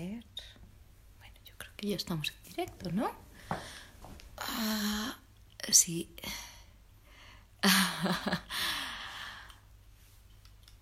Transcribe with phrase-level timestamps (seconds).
[0.00, 3.12] Bueno, yo creo que ya estamos en directo, ¿no?
[4.38, 5.18] Ah,
[5.70, 6.08] sí.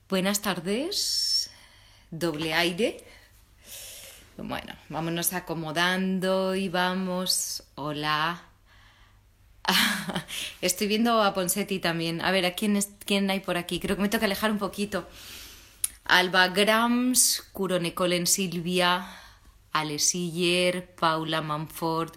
[0.09, 1.50] Buenas tardes.
[2.11, 3.04] Doble aire.
[4.36, 7.64] Bueno, vámonos acomodando y vamos.
[7.75, 8.43] Hola.
[10.61, 12.21] Estoy viendo a Ponsetti también.
[12.21, 13.80] A ver, ¿a quién, es, quién hay por aquí?
[13.80, 15.09] Creo que me toca alejar un poquito.
[16.09, 19.06] Alba Grams, Curonecolen Silvia,
[19.73, 19.98] Ale
[20.98, 22.14] Paula Manford.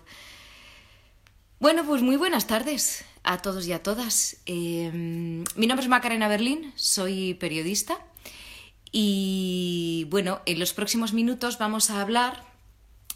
[1.59, 4.37] Bueno, pues muy buenas tardes a todos y a todas.
[4.45, 7.99] Eh, mi nombre es Macarena Berlín, soy periodista
[8.93, 12.45] y bueno, en los próximos minutos vamos a hablar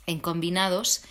[0.07, 1.03] en combinados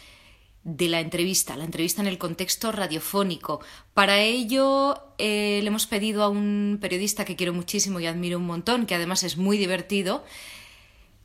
[0.65, 3.61] de la entrevista, la entrevista en el contexto radiofónico.
[3.93, 8.47] Para ello eh, le hemos pedido a un periodista que quiero muchísimo y admiro un
[8.47, 10.25] montón, que además es muy divertido,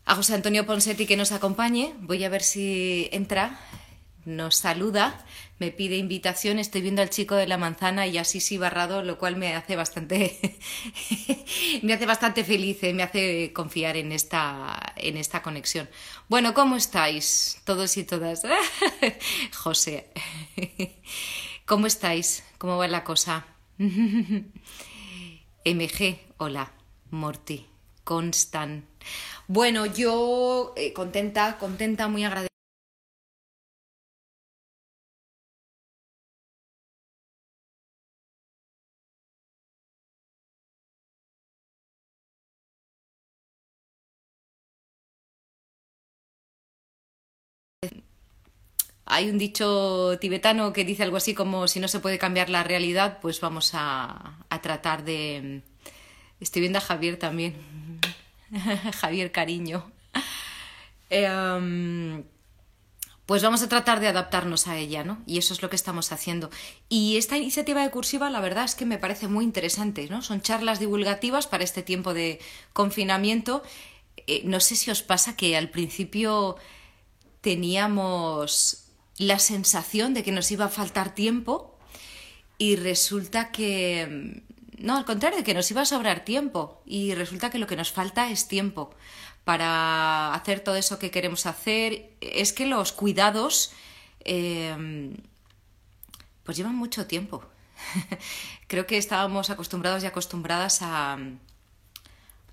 [0.05, 1.93] a José Antonio Ponsetti que nos acompañe.
[2.01, 3.59] Voy a ver si entra
[4.25, 5.25] nos saluda,
[5.59, 9.17] me pide invitación, estoy viendo al chico de la manzana y así sí barrado, lo
[9.17, 10.57] cual me hace bastante
[11.83, 15.89] me hace bastante feliz, eh, me hace confiar en esta en esta conexión.
[16.29, 18.43] Bueno, ¿cómo estáis todos y todas?
[19.55, 20.09] José.
[21.65, 22.43] ¿Cómo estáis?
[22.57, 23.45] ¿Cómo va la cosa?
[25.65, 26.71] MG, hola.
[27.11, 27.65] Morty,
[28.03, 28.85] Constant.
[29.47, 32.48] Bueno, yo eh, contenta, contenta, muy agradecida
[49.11, 52.63] Hay un dicho tibetano que dice algo así como si no se puede cambiar la
[52.63, 55.63] realidad, pues vamos a, tratar de...
[56.39, 57.55] Estoy viendo a Javier también.
[59.01, 59.91] Javier Cariño.
[61.09, 62.23] Em,
[63.25, 65.23] pues vamos a tratar de adaptarnos a ella, ¿no?
[65.25, 66.51] Y eso es lo que estamos haciendo.
[66.87, 70.21] Y esta iniciativa de cursiva, la verdad es que me parece muy interesante, ¿no?
[70.21, 72.39] Son charlas divulgativas para este tiempo de
[72.73, 73.63] confinamiento.
[74.27, 76.57] Eh, no sé si os pasa que al principio
[77.41, 78.85] teníamos
[79.19, 81.77] la sensación de que nos iba a faltar tiempo
[82.57, 84.43] y resulta que,
[84.77, 87.91] no, al contrario, que nos iba a sobrar tiempo y resulta que lo que nos
[87.91, 88.95] falta es tiempo
[89.43, 92.13] para hacer todo eso que queremos hacer.
[92.21, 93.73] Es que los cuidados
[94.21, 95.17] em,
[96.43, 97.43] pues llevan mucho tiempo.
[98.67, 101.17] Creo que estábamos acostumbrados y acostumbradas a,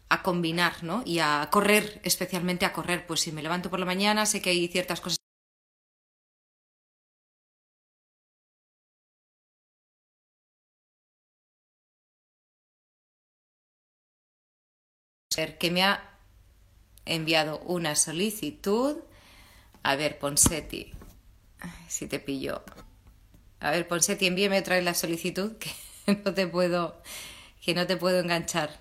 [0.09, 1.05] a combinar, ¿no?
[1.07, 3.07] Y a correr, especialmente a correr.
[3.07, 5.26] Pues si me levanto por la mañana, sé que hay ciertas cosas
[15.59, 16.17] que me ha
[17.05, 18.97] enviado una solicitud.
[19.83, 20.93] A ver, Ponsetti,
[21.89, 22.63] si te pillo.
[23.61, 25.71] A ver, Ponsetti, envíeme otra vez la solicitud que
[26.25, 27.01] no te puedo,
[27.65, 28.79] que no te puedo enganchar.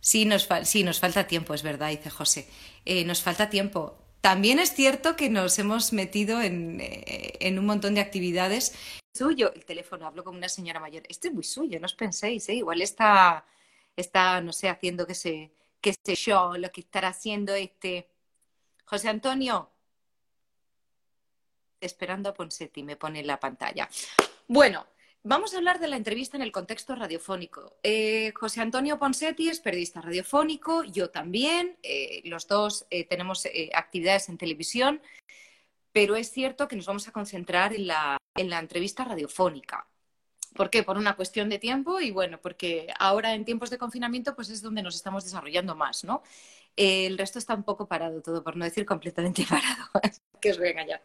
[0.00, 2.48] Sí nos, sí, nos falta tiempo, es verdad, dice José.
[2.84, 3.98] Eh, nos falta tiempo.
[4.22, 8.74] También es cierto que nos hemos metido en, eh, en, un montón de actividades.
[9.14, 11.02] Suyo, el teléfono, hablo como una señora mayor.
[11.08, 12.54] Este es muy suyo, no os penséis, ¿eh?
[12.54, 13.44] igual está
[14.00, 18.08] está, no sé, haciendo que se, qué sé yo, lo que estará haciendo este
[18.84, 19.70] José Antonio.
[21.80, 23.88] Esperando a Ponsetti, me pone la pantalla.
[24.48, 24.86] Bueno,
[25.22, 27.78] vamos a hablar de la entrevista en el contexto radiofónico.
[27.82, 34.28] Eh, José Antonio Ponsetti es periodista radiofónico, yo también, eh, los dos eh, tenemos actividades
[34.28, 35.00] en televisión,
[35.92, 39.86] pero es cierto que nos vamos a concentrar en la, en la entrevista radiofónica.
[40.54, 40.82] ¿Por qué?
[40.82, 44.62] Por una cuestión de tiempo y bueno, porque ahora en tiempos de confinamiento pues es
[44.62, 46.22] donde nos estamos desarrollando más, ¿no?
[46.76, 49.90] el resto está un poco parado todo, por no decir completamente parado,
[50.40, 51.02] que os voy a engañar.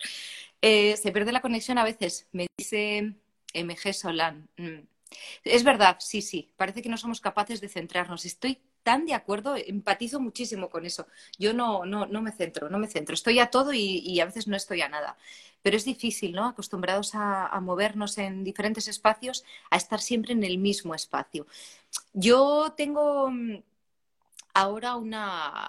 [0.62, 3.14] Eh, se pierde la conexión a veces, me dice
[3.54, 4.48] MG Solán.
[4.58, 4.80] Mm.
[5.44, 8.26] Es verdad, sí, sí, parece que no somos capaces de centrarnos.
[8.26, 11.08] Estoy tan de acuerdo, empatizo muchísimo con eso.
[11.40, 13.16] Yo no, no, no me centro, no me centro.
[13.16, 15.18] Estoy a todo y, a veces no estoy a nada.
[15.64, 16.46] Pero es difícil, ¿no?
[16.48, 21.48] Acostumbrados a, movernos en diferentes espacios, a estar siempre en el mismo espacio.
[22.14, 23.64] Yo tengo mm,
[24.54, 25.68] ahora una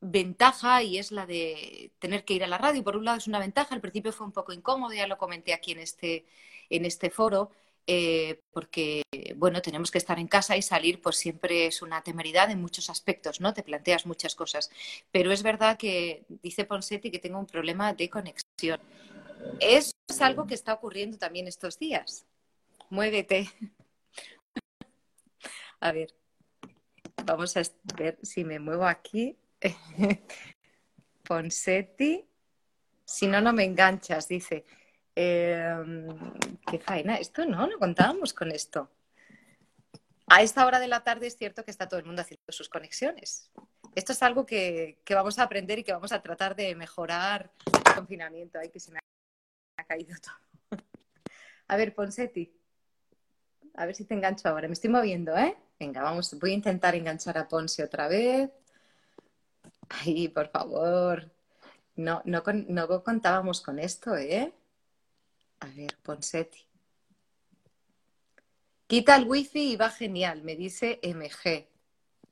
[0.00, 2.82] ventaja y es la de tener que ir a la radio.
[2.82, 5.54] Por un lado es una ventaja, al principio fue un poco incómodo, ya lo comenté
[5.54, 6.26] aquí en este,
[6.70, 7.52] en este foro,
[7.86, 9.02] eh, porque,
[9.36, 12.90] bueno, tenemos que estar en casa y salir, pues siempre es una temeridad en muchos
[12.90, 13.54] aspectos, ¿no?
[13.54, 14.70] Te planteas muchas cosas.
[15.12, 18.80] Pero es verdad que dice Ponsetti que tengo un problema de conexión.
[19.60, 22.26] Es algo que está ocurriendo también estos días.
[22.90, 23.50] Muévete.
[25.80, 26.14] A ver,
[27.26, 27.62] vamos a
[27.98, 29.36] ver si me muevo aquí.
[31.22, 32.24] Ponsetti.
[33.04, 34.64] Si no, no me enganchas, dice.
[35.18, 36.06] Em,
[36.70, 38.90] qué faena, esto no, no contábamos con esto.
[40.26, 42.68] A esta hora de la tarde es cierto que está todo el mundo haciendo sus
[42.68, 43.50] conexiones.
[43.94, 47.94] Esto es algo que, vamos a aprender y que vamos a tratar de mejorar el
[47.94, 48.58] confinamiento.
[48.58, 48.98] Ay, que se me
[49.78, 50.80] ha caído todo.
[51.68, 52.52] A ver, Ponsetti.
[53.74, 54.68] A ver si te engancho ahora.
[54.68, 55.56] Me estoy moviendo, ¿eh?
[55.80, 58.50] Venga, vamos, voy a intentar enganchar a Ponce otra vez.
[59.88, 61.30] Ay, por favor.
[61.94, 64.52] No, no, no contábamos con esto, ¿eh?
[65.60, 66.66] A ver, Ponsetti.
[68.86, 71.68] Quita el wifi y va genial, me dice MG.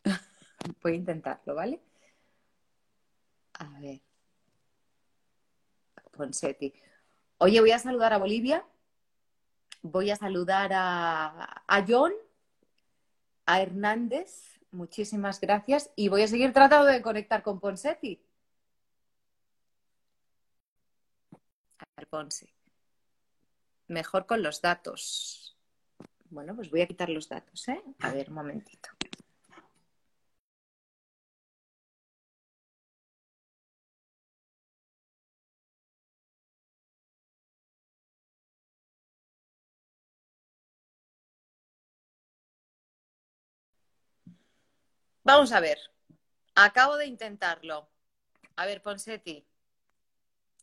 [0.83, 1.81] Voy a intentarlo, ¿vale?
[3.55, 4.01] A ver.
[6.13, 6.73] Ponsetti.
[7.39, 8.65] Oye, voy a saludar a Bolivia.
[9.83, 12.13] Voy a saludar a, a John,
[13.47, 14.61] a Hernández.
[14.71, 15.91] Muchísimas gracias.
[15.97, 18.21] Y voy a seguir tratando de conectar con Ponsetti.
[21.79, 22.54] A ver, Ponce.
[23.89, 25.57] Mejor con los datos.
[26.31, 27.83] Bueno, pues voy a quitar los datos, ¿eh?
[28.01, 28.89] A ver, un momentito.
[45.23, 45.79] Vamos a ver.
[46.55, 47.89] Acabo de intentarlo.
[48.57, 49.47] A ver, Ponsetti.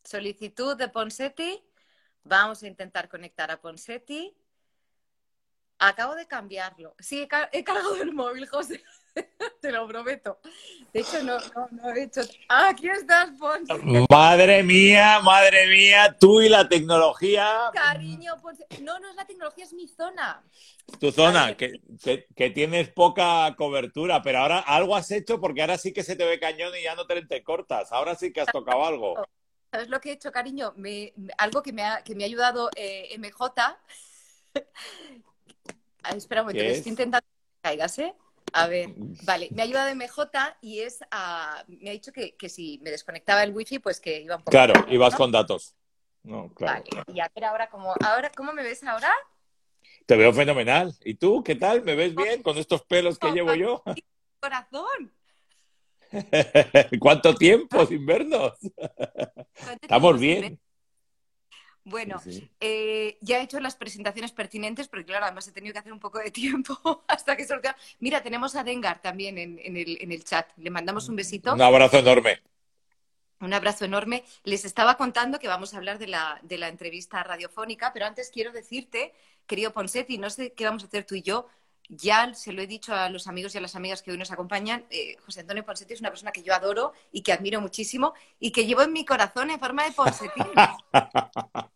[0.04, 1.62] Solicitud de Ponsetti.
[2.24, 4.34] Vamos a intentar conectar a Ponsetti.
[5.78, 6.94] Acabo de cambiarlo.
[7.00, 8.80] Sí, he, cargado el móvil, José.
[9.60, 10.38] Te lo prometo.
[10.92, 11.36] De hecho, no,
[11.72, 12.20] no, he hecho.
[12.48, 13.74] Ah, aquí estás, Ponce.
[14.08, 17.70] Madre mía, madre mía, tú y la tecnología.
[17.74, 18.64] Cariño, Ponce.
[18.80, 20.44] No, no es la tecnología, es mi zona.
[21.00, 21.80] Tu zona, que,
[22.36, 26.24] que, tienes poca cobertura, pero ahora algo has hecho porque ahora sí que se te
[26.24, 27.90] ve cañón y ya no te, cortas.
[27.90, 29.14] Ahora sí que has tocado algo.
[29.72, 30.74] ¿Sabes lo que he hecho, cariño?
[31.38, 33.78] algo que me ha, que me ha ayudado eh, MJ
[36.14, 38.14] espera un momento, estoy intentando que caigas, ¿eh?
[38.52, 38.90] A ver,
[39.24, 43.42] vale, me ha ayudado MJ y es a, me ha dicho que, si me desconectaba
[43.44, 44.50] el wifi, pues que iba un poco.
[44.50, 45.74] Claro, ibas con datos.
[46.22, 46.84] No, claro.
[46.84, 49.10] Vale, y a ver ahora cómo, ahora, ¿cómo me ves ahora?
[50.04, 50.94] Te veo fenomenal.
[51.02, 51.82] ¿Y tú qué tal?
[51.82, 53.82] ¿Me ves bien con estos pelos que llevo yo?
[54.38, 55.14] Corazón.
[57.00, 58.52] ¿Cuánto tiempo sin vernos?
[59.82, 60.58] Estamos bien.
[61.84, 62.20] Bueno,
[62.60, 65.98] eh, ya he hecho las presentaciones pertinentes, porque claro, además he tenido que hacer un
[65.98, 67.76] poco de tiempo hasta que solucione.
[67.98, 70.48] Mira, tenemos a Dengar también en, el, chat.
[70.56, 71.52] Le mandamos un besito.
[71.52, 72.40] Un abrazo enorme.
[73.40, 74.22] Un abrazo enorme.
[74.44, 78.30] Les estaba contando que vamos a hablar de la, de la entrevista radiofónica, pero antes
[78.30, 79.12] quiero decirte,
[79.46, 81.48] querido Ponsetti, no sé qué vamos a hacer tú y yo,
[81.88, 84.30] ya se lo he dicho a los amigos y a las amigas que hoy nos
[84.30, 88.14] acompañan, eh, José Antonio Ponsetti es una persona que yo adoro y que admiro muchísimo
[88.40, 90.40] y que llevo en mi corazón en forma de Ponsetti.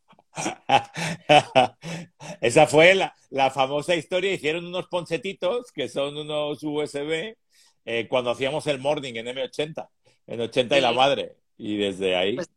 [2.41, 4.33] Esa fue la, famosa historia.
[4.33, 7.37] Hicieron unos poncetitos, que son unos USB,
[7.85, 9.89] eh, cuando hacíamos el morning en M80,
[10.27, 11.37] en 80 y la madre.
[11.57, 12.37] Y desde ahí.
[12.37, 12.51] Pues,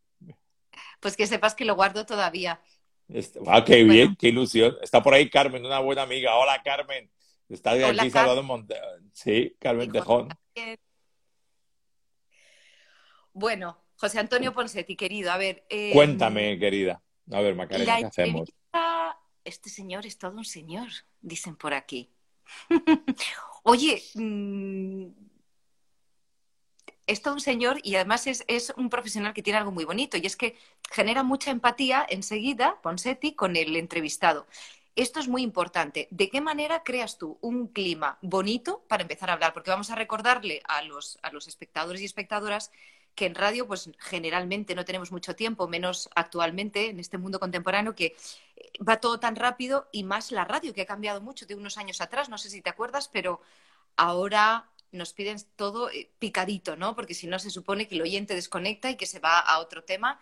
[1.00, 2.60] pues, que sepas que lo guardo todavía.
[3.46, 4.76] Ah, qué bien, qué ilusión.
[4.82, 6.36] Está por ahí Carmen, una buena amiga.
[6.36, 7.10] Hola, Carmen.
[7.50, 8.76] Está de aquí Salvador Monte.
[9.12, 10.28] Sí, Carmen Tejón.
[13.32, 15.66] Bueno, José Antonio Ponsetti, querido, a ver.
[15.68, 17.02] Em, Cuéntame, querida.
[17.30, 18.52] A ver, Macarena, ¿qué hacemos?
[19.44, 20.88] Este señor es todo un señor,
[21.20, 22.10] dicen por aquí.
[23.64, 25.06] Oye, mm,
[27.06, 30.16] es todo un señor y además es, es, un profesional que tiene algo muy bonito
[30.16, 30.56] y es que
[30.90, 34.46] genera mucha empatía enseguida, Ponsetti, con el entrevistado.
[34.96, 36.08] Esto es muy importante.
[36.10, 39.52] ¿De qué manera creas tú un clima bonito para empezar a hablar?
[39.52, 42.70] Porque vamos a recordarle a los, a los espectadores y espectadoras
[43.14, 47.94] que en radio pues generalmente no tenemos mucho tiempo, menos actualmente en este mundo contemporáneo
[47.94, 48.16] que
[48.56, 51.76] eh, va todo tan rápido y más la radio que ha cambiado mucho de unos
[51.76, 53.40] años atrás, no sé si te acuerdas, pero
[53.96, 56.94] ahora nos piden todo eh, picadito, ¿no?
[56.94, 59.84] Porque si no se supone que el oyente desconecta y que se va a otro
[59.84, 60.20] tema.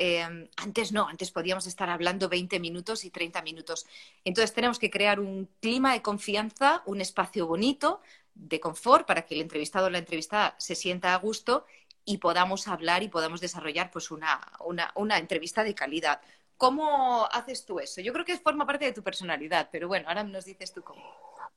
[0.00, 3.84] Em, antes no, antes podíamos estar hablando 20 minutos y 30 minutos.
[4.24, 8.00] Entonces tenemos que crear un clima de confianza, un espacio bonito,
[8.32, 11.66] de confort, para que el entrevistado o la entrevistada se sienta a gusto
[12.04, 14.40] y podamos hablar y podamos desarrollar pues una,
[14.94, 16.20] una, entrevista de calidad.
[16.56, 18.00] ¿Cómo haces tú eso?
[18.00, 21.02] Yo creo que forma parte de tu personalidad, pero bueno, ahora nos dices tú cómo.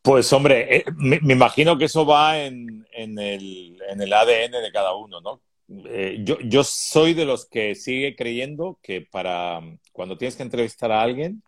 [0.02, 4.72] Pues hombre, eh, me, imagino que eso va en, en, el, en, el, ADN de
[4.74, 5.42] cada uno, ¿no?
[5.86, 9.62] Eh, yo, yo soy de los que sigue creyendo que para
[9.94, 11.44] cuando tienes que entrevistar a alguien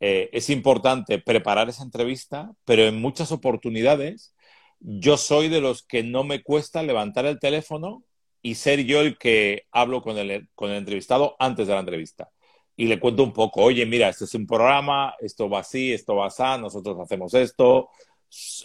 [0.00, 4.34] eh, es importante preparar esa entrevista, pero en muchas oportunidades
[4.80, 8.04] yo soy de los que no me cuesta levantar el teléfono
[8.42, 12.30] y ser yo el que hablo con el, con el entrevistado antes de la entrevista.
[12.76, 16.16] Y le cuento un poco, oye, mira, este es un programa, esto va así, esto
[16.16, 17.90] va así, nosotros hacemos esto,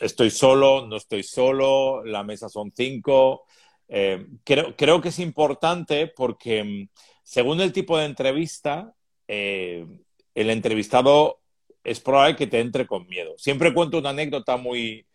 [0.01, 3.43] estoy solo, no estoy solo, la mesa son cinco.
[3.87, 6.89] Eh, creo, creo, que es importante porque mm,
[7.23, 8.93] según el tipo de entrevista,
[9.27, 9.85] eh,
[10.33, 11.39] el entrevistado
[11.83, 13.33] es probable que te entre con miedo.
[13.37, 15.05] Siempre cuento una anécdota muy,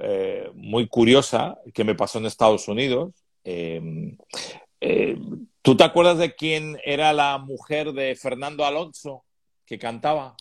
[0.00, 3.12] eh, muy curiosa que me pasó en Estados Unidos.
[5.62, 9.24] ¿Tú te acuerdas de quién era la mujer de Fernando Alonso
[9.64, 10.36] que cantaba?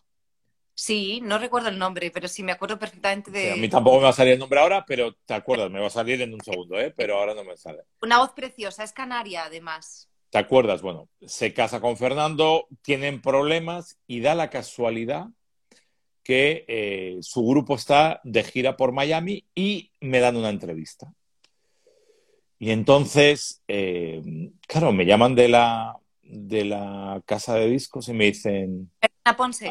[0.77, 3.53] Sí, no recuerdo el nombre, pero sí me acuerdo perfectamente de.
[3.53, 5.87] a mí tampoco me va a salir el nombre ahora, pero te acuerdas, me va
[5.87, 6.93] a salir en un segundo, ¿eh?
[6.95, 7.83] pero ahora no me sale.
[8.01, 10.09] Una voz preciosa, es canaria además.
[10.29, 10.81] ¿Te acuerdas?
[10.81, 15.27] Bueno, se casa con Fernando, tienen problemas y da la casualidad
[16.23, 21.13] que eh, su grupo está de gira por Miami y me dan una entrevista.
[22.59, 24.21] Y entonces, eh,
[24.67, 28.91] claro, me llaman de la, de la casa de discos y me dicen...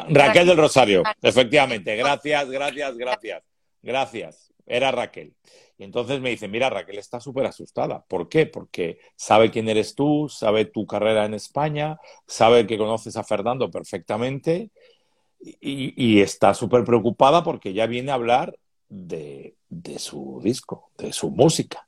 [0.09, 1.95] Raquel del Rosario, efectivamente.
[1.95, 3.43] Gracias, gracias, gracias.
[3.81, 4.53] Gracias.
[4.65, 5.33] Era Raquel.
[5.77, 8.03] Y entonces me dice, mira, Raquel está súper asustada.
[8.07, 8.45] ¿Por qué?
[8.45, 13.69] Porque sabe quién eres tú, sabe tu carrera en España, sabe que conoces a Fernando
[13.69, 14.71] perfectamente
[15.39, 18.57] y, está súper preocupada porque ya viene a hablar
[18.89, 19.55] de,
[19.97, 21.87] su disco, de su música.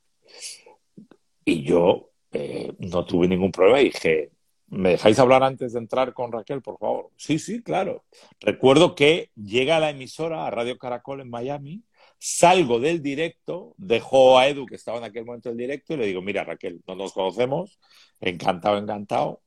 [1.44, 4.30] Y yo eh, no tuve ningún problema y dije,
[4.68, 7.10] ¿me dejáis hablar antes de entrar con Raquel, por favor?
[7.16, 8.04] Sí, sí, claro.
[8.40, 11.82] Recuerdo que llega la emisora, a Radio Caracol en Miami,
[12.18, 16.06] salgo del directo, dejo a Edu, que estaba en aquel momento del directo, y le
[16.06, 17.78] digo, mira Raquel, no nos conocemos,
[18.20, 19.42] encantado, encantado,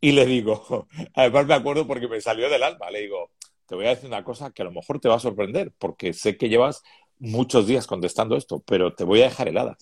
[0.00, 3.30] y le digo, además me acuerdo porque me salió del alma, le digo,
[3.66, 6.12] te voy a decir una cosa que a lo mejor te va a sorprender, porque
[6.12, 6.82] sé que llevas
[7.24, 9.76] muchos días contestando esto, pero te voy a dejar helada.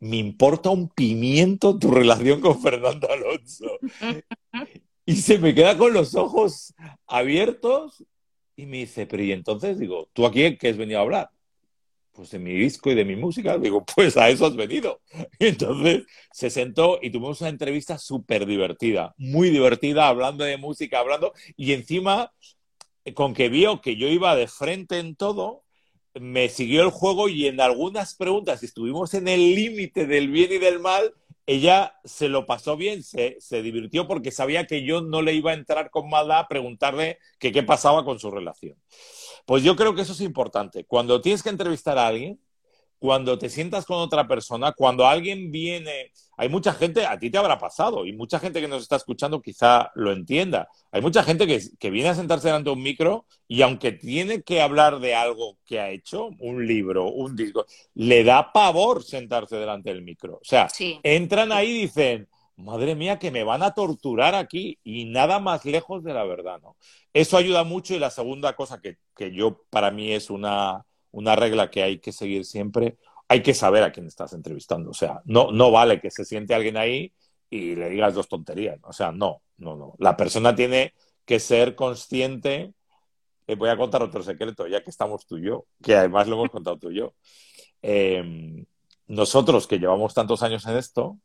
[0.00, 3.78] Me importa un pimiento tu relación con Fernando Alonso.
[5.06, 6.74] y se me queda con los ojos
[7.06, 8.04] abiertos
[8.56, 11.30] y me dice, pero y entonces digo, ¿tú aquí qué has venido a hablar?
[12.14, 15.00] pues de mi disco y de mi música, digo, pues a eso has venido.
[15.38, 21.00] Y entonces se sentó y tuvimos una entrevista súper divertida, muy divertida, hablando de música,
[21.00, 22.32] hablando, y encima,
[23.14, 25.63] con que vio que yo iba de frente en todo,
[26.14, 30.58] me siguió el juego y en algunas preguntas, estuvimos en el límite del bien y
[30.58, 31.14] del mal,
[31.46, 35.50] ella se lo pasó bien, se, se, divirtió porque sabía que yo no le iba
[35.50, 38.76] a entrar con maldad a preguntarle qué pasaba con su relación.
[39.44, 40.84] Pues yo creo que eso es importante.
[40.84, 42.40] Cuando tienes que entrevistar a alguien,
[43.04, 47.36] cuando te sientas con otra persona, cuando alguien viene, hay mucha gente, a ti te
[47.36, 50.70] habrá pasado, y mucha gente que nos está escuchando quizá lo entienda.
[50.90, 54.40] Hay mucha gente que, que, viene a sentarse delante de un micro y aunque tiene
[54.40, 59.56] que hablar de algo que ha hecho, un libro, un disco, le da pavor sentarse
[59.56, 60.36] delante del micro.
[60.36, 60.68] O sea,
[61.02, 65.66] entran ahí y dicen, madre mía, que me van a torturar aquí y nada más
[65.66, 66.78] lejos de la verdad, ¿no?
[67.12, 68.96] Eso ayuda mucho y la segunda cosa que,
[69.30, 72.96] yo, para mí es una, una, regla que hay que seguir siempre,
[73.28, 74.90] hay que saber a quién estás entrevistando.
[74.90, 77.12] O sea, no, no vale que se siente alguien ahí
[77.50, 78.78] y le digas dos tonterías.
[78.82, 79.94] O sea, no, no, no.
[79.98, 80.94] La persona tiene
[81.24, 82.74] que ser consciente.
[83.46, 86.36] Eh, voy a contar otro secreto, ya que estamos tú y yo, que además lo
[86.36, 87.14] hemos contado tú y yo.
[87.82, 88.64] Em,
[89.06, 91.18] nosotros que llevamos tantos años en esto,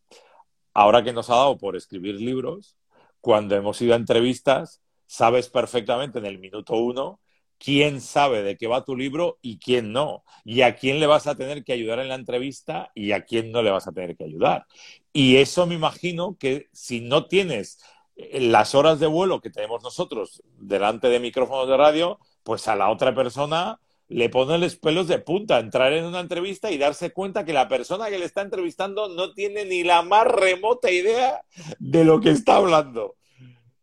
[0.73, 2.77] ahora que nos ha dado por escribir libros,
[3.21, 7.19] cuando hemos ido a entrevistas, sabes perfectamente en el minuto uno
[7.59, 11.27] quién sabe de qué va tu libro y quién no, y a quién le vas
[11.27, 14.15] a tener que ayudar en la entrevista y a quién no le vas a tener
[14.15, 14.65] que ayudar.
[15.13, 17.79] Y eso me imagino que si no tienes
[18.15, 22.75] eh, las horas de vuelo que tenemos nosotros delante de micrófonos de radio, pues a
[22.75, 27.11] la otra persona le pone los pelos de punta entrar en una entrevista y darse
[27.11, 31.41] cuenta que la persona que le está entrevistando no tiene ni la más remota idea
[31.77, 33.15] de lo que está hablando.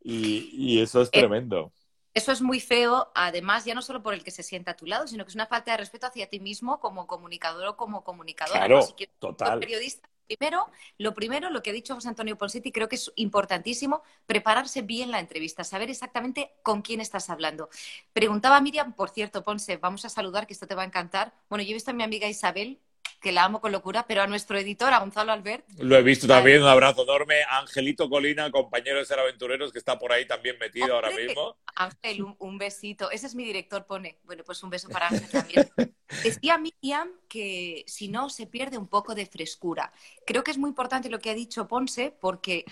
[0.02, 1.73] Y, eso es eh, tremendo.
[2.16, 4.87] Eso es muy feo, además, ya no solo por el que se sienta a tu
[4.87, 8.04] lado, sino que es una falta de respeto hacia ti mismo como comunicador o como
[8.04, 8.61] comunicadora.
[8.61, 9.61] Claro, total.
[9.61, 14.02] Periodista, primero, lo primero, lo que ha dicho José Antonio Ponsetti, creo que es importantísimo
[14.25, 17.68] prepararse bien la entrevista, saber exactamente con quién estás hablando.
[18.14, 21.35] Preguntaba Miriam, por cierto, Ponce, vamos a saludar, que esto te va a encantar.
[21.50, 22.80] Bueno, yo he visto a mi amiga Isabel,
[23.20, 25.64] que la amo con locura, pero a nuestro editor, a Gonzalo Albert.
[25.78, 27.42] Lo he visto también, un abrazo enorme.
[27.49, 31.56] Angelito Colina, compañero de Ser Aventureros, que está por ahí también metido ahora mismo.
[31.75, 33.11] Ángel, un, besito.
[33.11, 34.18] Ese es mi director, pone.
[34.25, 35.70] Bueno, pues un beso para Ángel también.
[36.23, 39.92] Decía Miriam que si no se pierde un poco de frescura.
[40.26, 42.64] Creo que es muy importante lo que ha dicho Ponce, porque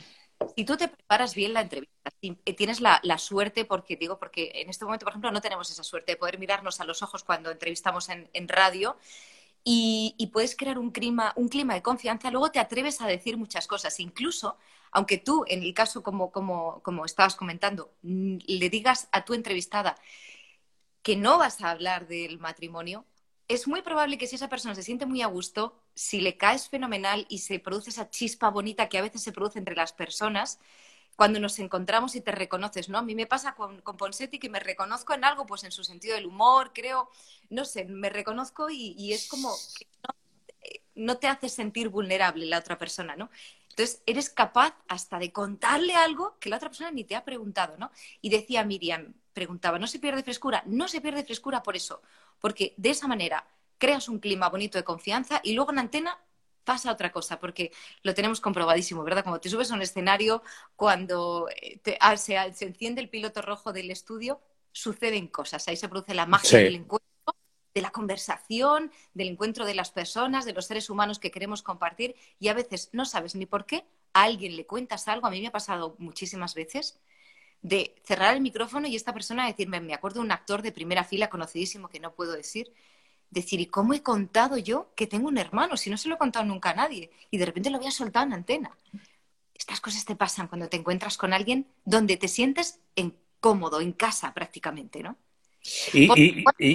[0.56, 2.10] si tú te preparas bien la entrevista,
[2.56, 6.12] tienes la, suerte, porque digo, porque en este momento, por ejemplo, no tenemos esa suerte
[6.12, 8.96] de poder mirarnos a los ojos cuando entrevistamos en radio,
[9.64, 13.66] y, puedes crear un clima, un clima de confianza, luego te atreves a decir muchas
[13.66, 13.98] cosas.
[13.98, 14.58] Incluso,
[14.92, 19.32] aunque tú, en el caso como, como, como estabas comentando, mm, le digas a tu
[19.34, 19.96] entrevistada
[21.02, 23.06] que no vas a hablar del matrimonio,
[23.48, 26.68] es muy probable que si esa persona se siente muy a gusto, si le caes
[26.68, 30.58] fenomenal y se produce esa chispa bonita que a veces se produce entre las personas,
[31.16, 32.98] cuando nos encontramos y te reconoces, ¿no?
[32.98, 35.84] A mí me pasa con, con Ponsetti que me reconozco en algo, pues en su
[35.84, 37.10] sentido del humor, creo,
[37.50, 39.54] no sé, me reconozco y, es como
[40.94, 43.30] no, te hace sentir vulnerable la otra persona, ¿no?
[43.70, 47.76] Entonces, eres capaz hasta de contarle algo que la otra persona ni te ha preguntado,
[47.76, 47.90] ¿no?
[48.20, 50.62] Y decía Miriam, preguntaba, ¿no se pierde frescura?
[50.66, 52.00] No se pierde frescura por eso,
[52.40, 53.46] porque de esa manera
[53.78, 56.18] creas un clima bonito de confianza y luego en antena
[56.64, 59.22] pasa otra cosa, porque lo tenemos comprobadísimo, ¿verdad?
[59.22, 60.42] Cuando te subes a un escenario,
[60.76, 64.40] cuando eh, ah, se, enciende el piloto rojo del estudio,
[64.72, 65.68] suceden cosas.
[65.68, 67.36] Ahí se produce la magia del encuentro,
[67.74, 72.14] de la conversación, del encuentro de las personas, de los seres humanos que queremos compartir,
[72.38, 75.40] y a veces no sabes ni por qué, a alguien le cuentas algo, a mí
[75.40, 77.00] me ha pasado muchísimas veces,
[77.62, 81.02] de cerrar el micrófono y esta persona decirme, me acuerdo de un actor de primera
[81.02, 82.72] fila conocidísimo que no puedo decir,
[83.34, 85.76] decir, ¿y cómo he contado yo que tengo un hermano?
[85.76, 87.10] Si no se lo he contado nunca a nadie.
[87.30, 88.76] Y de repente lo voy a soltar en antena.
[89.54, 93.92] Estas cosas te pasan cuando te encuentras con alguien donde te sientes en cómodo, en
[93.92, 95.16] casa prácticamente, ¿no?
[95.92, 96.74] Y,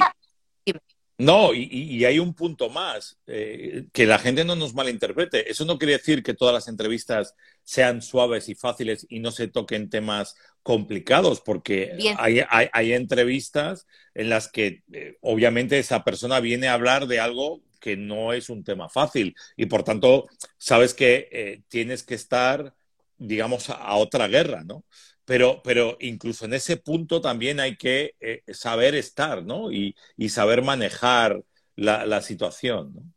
[1.20, 5.52] no, y, hay un punto más, eh, que la gente no nos malinterprete.
[5.52, 9.50] Eso no quiere decir que todas las entrevistas sean suaves y fáciles y no se
[9.50, 16.74] toquen temas complicados, porque hay, entrevistas en las que eh, obviamente esa persona viene a
[16.74, 21.64] hablar de algo que no es un tema fácil y por tanto sabes que eh,
[21.68, 22.74] tienes que estar,
[23.18, 24.86] digamos, a, otra guerra, ¿no?
[25.30, 29.72] Pero, pero, incluso en ese punto también hay que eh, saber estar, ¿no?
[29.72, 29.96] Y,
[30.28, 31.44] saber manejar
[31.76, 33.14] la, situación,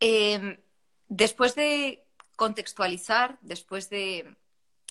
[0.00, 0.58] em,
[1.08, 2.04] después de
[2.36, 4.36] contextualizar, después de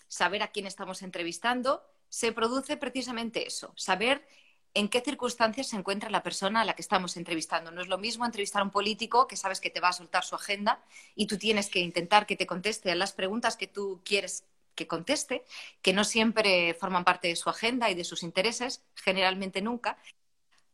[0.07, 4.27] saber a quién estamos entrevistando, se produce precisamente eso, saber
[4.73, 7.69] en qué circunstancias se encuentra la persona a la que estamos entrevistando.
[7.69, 10.23] No es lo mismo entrevistar a un político que sabes que te va a soltar
[10.23, 14.01] su agenda y tú tienes que intentar que te conteste a las preguntas que tú
[14.03, 14.45] quieres
[14.79, 15.43] que conteste,
[15.81, 19.97] que no siempre forman parte de su agenda y de sus intereses, generalmente nunca,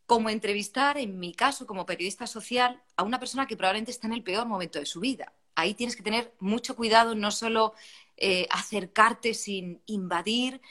[0.06, 4.14] como entrevistar, en mi caso, como periodista social, a una persona que probablemente está en
[4.14, 5.34] el peor momento de su vida.
[5.56, 7.74] Ahí tienes que tener mucho cuidado, no solo
[8.18, 10.62] eh, acercarte sin invadir,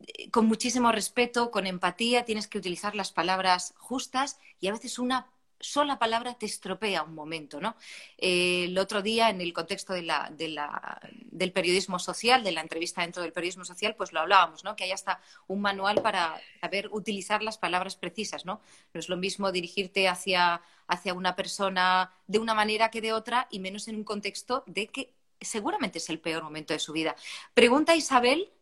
[0.00, 4.98] eh, con muchísimo respeto, con empatía, tienes que utilizar las palabras justas y a veces
[4.98, 7.76] una sola palabra te estropea un momento, ¿no?
[8.16, 13.32] Eh, el otro día, en el contexto del periodismo social, de la entrevista dentro del
[13.32, 14.76] periodismo social, pues lo hablábamos, ¿no?
[14.76, 18.60] Que hay hasta un manual para saber utilizar las palabras precisas, ¿no?
[18.94, 23.48] No es lo mismo dirigirte hacia, hacia una persona de una manera que de otra
[23.50, 27.16] y menos en un contexto de que seguramente es el peor momento de su vida.
[27.54, 28.52] Pregunta Isabel,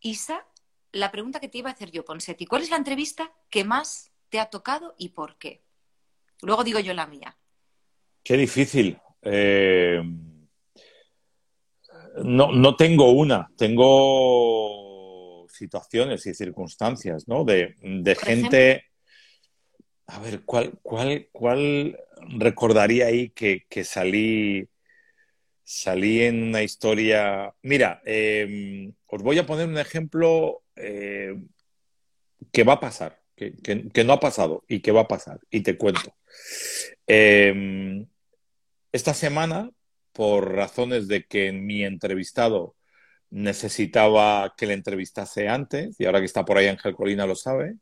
[0.00, 0.46] Isa,
[0.92, 4.10] la pregunta que te iba a hacer yo, Ponsetti, ¿cuál es la entrevista que más
[4.28, 5.62] te ha tocado y por qué?
[6.42, 7.36] Luego digo yo la mía.
[8.22, 8.98] Qué difícil.
[9.22, 10.02] Eh,
[12.24, 17.44] no, no, tengo una, tengo situaciones y circunstancias, ¿no?
[17.44, 17.74] De,
[18.20, 18.84] gente.
[20.06, 21.98] A ver, ¿cuál, cuál, cuál
[22.38, 24.68] recordaría ahí que, que salí
[25.64, 27.54] salí en una historia.
[27.62, 31.34] Mira, em, os voy a poner un ejemplo eh,
[32.52, 33.21] que va a pasar,
[33.62, 36.14] que, no ha pasado y que va a pasar, y te cuento.
[37.06, 38.06] Em,
[38.92, 39.70] esta semana,
[40.12, 42.76] por razones de que mi entrevistado
[43.30, 47.76] necesitaba que le entrevistase antes, y ahora que está por ahí Ángel Colina lo sabe,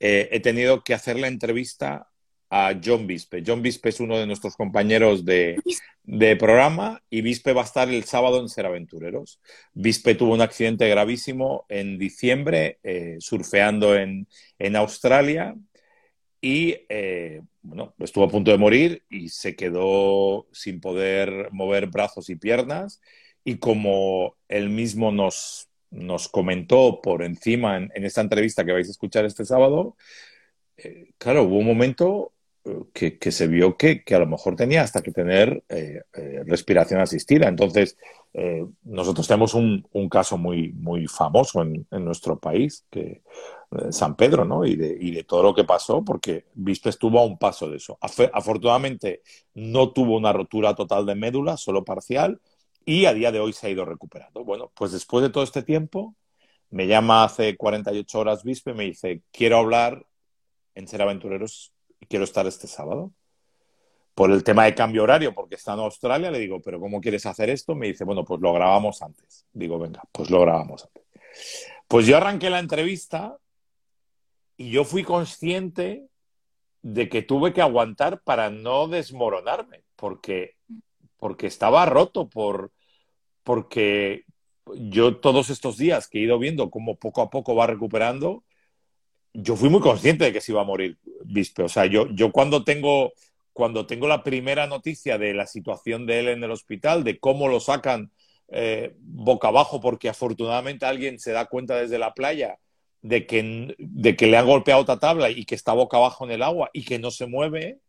[0.00, 2.08] eh, he tenido que hacer la entrevista
[2.50, 3.42] a John Bispe.
[3.44, 5.56] John Bispe es uno de nuestros compañeros de,
[6.38, 9.40] programa y Bispe va a estar el sábado en Ser Aventureros.
[9.72, 14.26] Bispe tuvo un accidente gravísimo en diciembre eh, surfeando en,
[14.76, 15.54] Australia
[16.40, 22.30] y eh, bueno, estuvo a punto de morir y se quedó sin poder mover brazos
[22.30, 23.00] y piernas
[23.42, 28.90] y como él mismo nos, nos comentó por encima en, esta entrevista que vais a
[28.90, 29.96] escuchar este sábado,
[30.76, 32.32] eh, claro, hubo un momento
[32.92, 37.48] que, se vio que, a lo mejor tenía hasta que tener eh, eh, respiración asistida.
[37.48, 37.96] Entonces,
[38.34, 43.22] eh, nosotros tenemos un, caso muy, muy famoso en, nuestro país, que
[43.90, 44.64] San Pedro, ¿no?
[44.64, 47.98] Y de, todo lo que pasó, porque Viste estuvo a un paso de eso.
[48.32, 49.22] afortunadamente,
[49.54, 52.40] no tuvo una rotura total de médula, solo parcial,
[52.84, 54.44] y a día de hoy se ha ido recuperando.
[54.44, 56.14] Bueno, pues después de todo este tiempo,
[56.70, 60.06] me llama hace 48 horas Vispe y me dice, quiero hablar
[60.74, 61.72] en Ser Aventureros
[62.08, 63.12] quiero estar este sábado.
[64.14, 67.26] por el tema de cambio horario, porque está en Australia, le digo, pero ¿cómo quieres
[67.26, 67.74] hacer esto?
[67.74, 69.44] Me dice, bueno, pues lo grabamos antes.
[69.52, 71.04] Digo, venga, pues lo grabamos antes.
[71.86, 73.36] Pues yo arranqué la entrevista
[74.56, 76.06] y yo fui consciente
[76.80, 80.54] de que tuve que aguantar para no desmoronarme, porque,
[81.18, 82.72] porque estaba roto, por,
[83.42, 84.24] porque
[84.74, 88.44] yo todos estos días que he ido viendo cómo poco a poco va recuperando,
[89.32, 91.62] yo fui muy consciente de que se iba a morir Bispe.
[91.62, 93.12] O sea, yo, yo cuando tengo
[93.56, 97.48] cuando tengo la primera noticia de la situación de él en el hospital, de cómo
[97.48, 98.12] lo sacan
[98.48, 102.58] eh, boca abajo, porque afortunadamente alguien se da cuenta desde la playa
[103.00, 106.32] de que, de que le han golpeado otra tabla y que está boca abajo en
[106.32, 107.80] el agua y que no se mueve,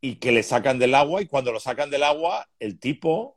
[0.00, 3.36] y que le sacan del agua, y cuando lo sacan del agua, el tipo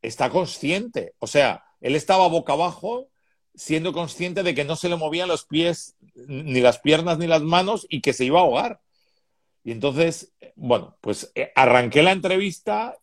[0.00, 1.12] está consciente.
[1.18, 3.10] O sea, él estaba boca abajo
[3.54, 7.42] siendo consciente de que no se le movían los pies, ni las piernas, ni las
[7.42, 8.80] manos, y que se iba a ahogar.
[9.64, 12.96] Y entonces, bueno, pues eh, arranqué la entrevista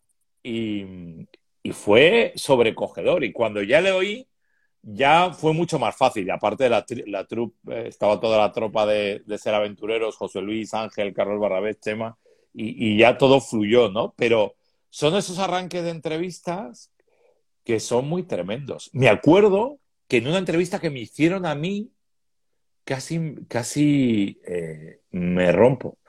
[0.44, 1.28] y,
[1.72, 3.24] fue sobrecogedor.
[3.24, 4.28] Y cuando ya le oí,
[4.82, 6.26] ya fue mucho más fácil.
[6.26, 10.42] Y aparte de la, la trupe, eh, estaba toda la tropa de, ser aventureros, José
[10.42, 12.18] Luis, Ángel, Carlos Barrabés, Chema,
[12.54, 14.14] y, y, ya todo fluyó, ¿no?
[14.18, 14.56] Pero
[14.90, 16.92] son esos arranques de entrevistas
[17.64, 18.90] que son muy tremendos.
[18.94, 19.79] Me acuerdo
[20.10, 21.92] que en una entrevista que me hicieron a mí,
[22.84, 26.00] casi, casi eh, me rompo.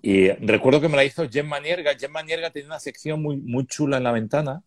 [0.00, 1.94] Y recuerdo que me la hizo Jen Manierga.
[1.94, 4.62] Jen Manierga tenía una sección muy, muy chula en la ventana,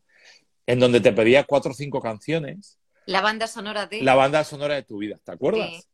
[0.68, 2.78] en donde te pedía cuatro o cinco canciones.
[3.08, 4.04] La banda sonora de...
[4.04, 5.90] La banda sonora de tu vida, ¿te acuerdas?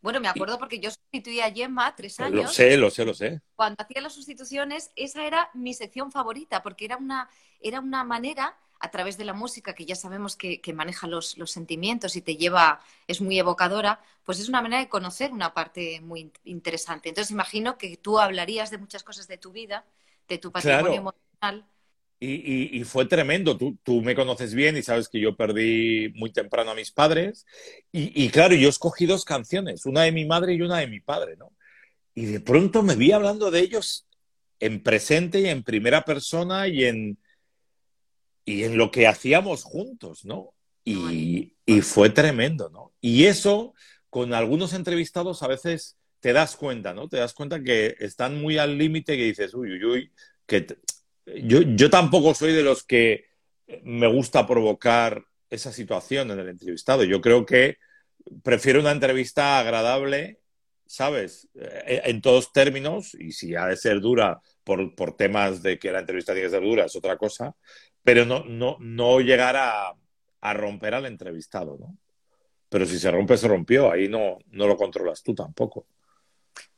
[0.00, 2.44] Bueno, me acuerdo porque yo sustituí a Gemma tres años.
[2.44, 3.40] Lo sé, lo sé, lo sé.
[3.56, 7.28] Cuando hacía las sustituciones, esa era mi sección favorita, porque era una,
[7.60, 12.16] era una manera a través de la música, que ya sabemos que, maneja los, sentimientos
[12.16, 16.32] y te lleva, es muy evocadora, pues es una manera de conocer una parte muy
[16.44, 17.08] interesante.
[17.08, 19.84] Entonces imagino que tú hablarías de muchas cosas de tu vida,
[20.28, 21.66] de tu patrimonio emocional.
[22.20, 23.56] Y, fue tremendo.
[23.56, 27.46] Tú, tú, me conoces bien y sabes que yo perdí muy temprano a mis padres.
[27.92, 30.98] Y, y, claro, yo escogí dos canciones, una de mi madre y una de mi
[30.98, 31.52] padre, ¿no?
[32.14, 34.08] Y de pronto me vi hablando de ellos
[34.58, 37.18] en presente y en primera persona y en,
[38.48, 40.54] y en lo que hacíamos juntos, ¿no?
[40.82, 42.94] Y, fue tremendo, ¿no?
[42.98, 43.74] Y eso,
[44.08, 47.10] con algunos entrevistados a veces te das cuenta, ¿no?
[47.10, 50.12] Te das cuenta que están muy al límite que dices, uy, uy, uy,
[50.46, 50.66] que
[51.42, 53.26] yo, yo tampoco soy de los que
[53.82, 57.04] me gusta provocar esa situación en el entrevistado.
[57.04, 57.76] Yo creo que
[58.42, 60.40] prefiero una entrevista agradable,
[60.86, 61.48] ¿sabes?
[61.54, 65.92] Eh, en todos términos, y si ha de ser dura por, por temas de que
[65.92, 67.54] la entrevista tiene que ser dura, es otra cosa,
[68.08, 69.94] pero no, no, no llegar a,
[70.40, 71.94] a, romper al entrevistado, ¿no?
[72.70, 75.84] Pero si se rompe, se rompió, ahí no, no lo controlas tú tampoco.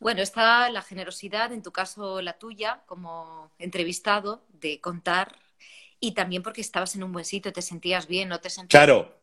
[0.01, 5.37] Bueno, está la generosidad, en tu caso la tuya, como entrevistado, de contar
[6.01, 8.85] y también porque estabas en un buen sitio, te sentías bien, no te sentías...
[8.85, 9.20] Claro,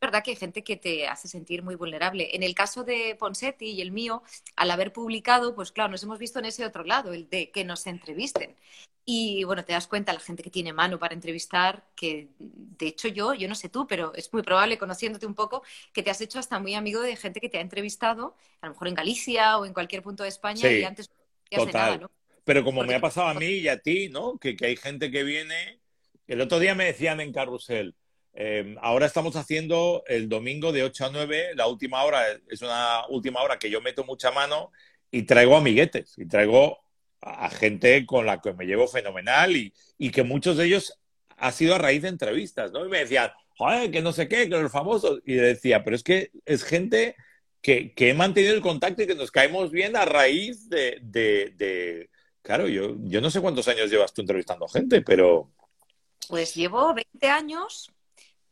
[0.00, 2.34] verdad que hay gente que te hace sentir muy vulnerable.
[2.34, 4.22] En el caso de Ponsetti y el mío,
[4.56, 7.64] al haber publicado, pues claro, nos hemos visto en ese otro lado, el de que
[7.64, 8.56] nos entrevisten.
[9.04, 13.08] Y bueno, te das cuenta, la gente que tiene mano para entrevistar, que de hecho
[13.08, 16.20] yo, yo no sé tú, pero es muy probable, conociéndote un poco, que te has
[16.20, 19.58] hecho hasta muy amigo de gente que te ha entrevistado, a lo mejor en Galicia
[19.58, 21.10] o en cualquier punto de España, y antes
[21.50, 22.10] no nada, ¿no?
[22.44, 24.38] Pero como me ha pasado a mí y a ti, ¿no?
[24.38, 25.80] Que, que hay gente que viene.
[26.26, 27.94] El otro día me decían en Carrusel,
[28.32, 33.06] eh, ahora estamos haciendo el domingo de 8 a 9, la última hora es una
[33.08, 34.70] última hora que yo meto mucha mano
[35.10, 36.78] y traigo amiguetes y traigo
[37.20, 40.98] a gente con la que me llevo fenomenal y, y que muchos de ellos
[41.36, 42.84] ha sido a raíz de entrevistas, ¿no?
[42.84, 45.20] Y me decían, joder, que no sé qué, que los famosos.
[45.24, 47.16] Y decía, pero es que es gente
[47.60, 51.52] que, que he mantenido el contacto y que nos caemos bien a raíz de, de,
[51.56, 52.10] de...
[52.42, 55.50] Claro, yo, yo no sé cuántos años llevas tú entrevistando gente, pero...
[56.28, 57.90] Pues llevo 20 años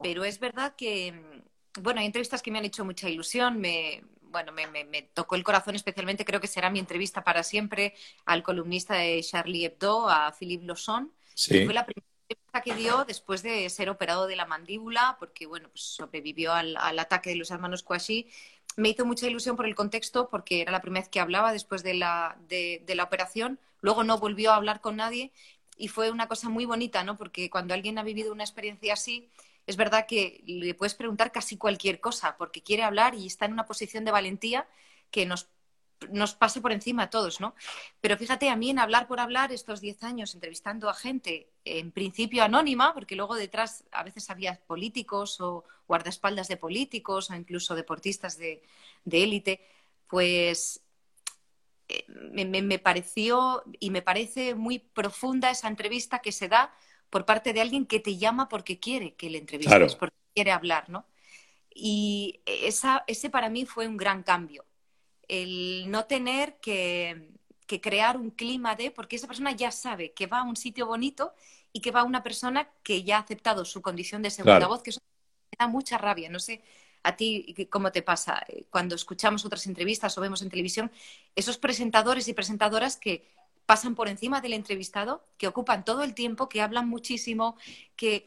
[0.02, 4.02] pero es verdad que, mm, bueno, hay entrevistas que me han hecho mucha ilusión, me,
[4.30, 7.94] bueno, me, tocó el corazón especialmente, creo que será mi entrevista para siempre
[8.26, 11.12] al columnista de Charlie Hebdo, a Philippe Lawson.
[11.36, 15.68] Fue la primera entrevista que dio después de ser operado de la mandíbula, porque, bueno,
[15.68, 18.26] pues sobrevivió al, ataque de los hermanos Kouachi.
[18.76, 21.82] Me hizo mucha ilusión por el contexto, porque era la primera vez que hablaba después
[21.82, 23.58] de la, de la operación.
[23.80, 25.32] Luego no volvió a hablar con nadie
[25.78, 27.16] y fue una cosa muy bonita, ¿no?
[27.16, 29.30] Porque cuando alguien ha vivido una experiencia así,
[29.68, 33.52] es verdad que le puedes preguntar casi cualquier cosa porque quiere hablar y está en
[33.52, 34.66] una posición de valentía
[35.10, 35.48] que nos,
[36.10, 37.54] nos pase por encima a todos, ¿no?
[38.00, 41.92] Pero fíjate, a mí en hablar por hablar estos 10 años entrevistando a gente, en
[41.92, 47.74] principio anónima, porque luego detrás a veces había políticos o guardaespaldas de políticos o incluso
[47.74, 48.62] deportistas de
[49.04, 49.60] élite,
[50.08, 50.82] pues
[51.88, 56.74] eh, me, pareció y me parece muy profunda esa entrevista que se da
[57.10, 60.88] por parte de alguien que te llama porque quiere que le entrevistes, porque quiere hablar,
[60.88, 61.06] ¿no?
[61.74, 64.64] Y esa, ese para mí fue un gran cambio.
[65.28, 67.30] El no tener que,
[67.66, 71.34] crear un clima de, porque esa persona ya sabe que va a un sitio bonito
[71.72, 74.82] y que va a una persona que ya ha aceptado su condición de segunda voz,
[74.82, 75.00] que eso
[75.52, 76.30] me da mucha rabia.
[76.30, 76.62] No sé
[77.02, 80.90] a ti cómo te pasa eh, cuando escuchamos otras entrevistas o vemos en televisión,
[81.36, 83.24] esos presentadores y presentadoras que
[83.68, 87.54] pasan por encima del entrevistado, que ocupan todo el tiempo, que hablan muchísimo,
[87.96, 88.26] que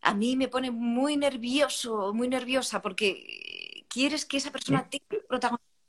[0.00, 4.88] a mí me pone muy nervioso, muy nerviosa, porque quieres que esa persona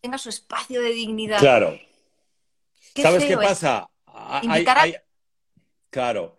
[0.02, 1.40] tenga, su espacio de dignidad.
[1.40, 1.80] Claro.
[2.98, 3.90] ¿Sabes qué pasa?
[5.90, 6.38] Claro.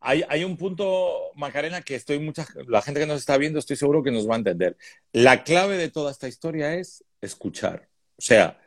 [0.00, 4.02] Hay, un punto, Macarena, que estoy mucha, la gente que nos está viendo, estoy seguro
[4.02, 4.76] que nos va a entender.
[5.12, 7.88] La clave de toda esta historia es escuchar.
[8.18, 8.58] O sea,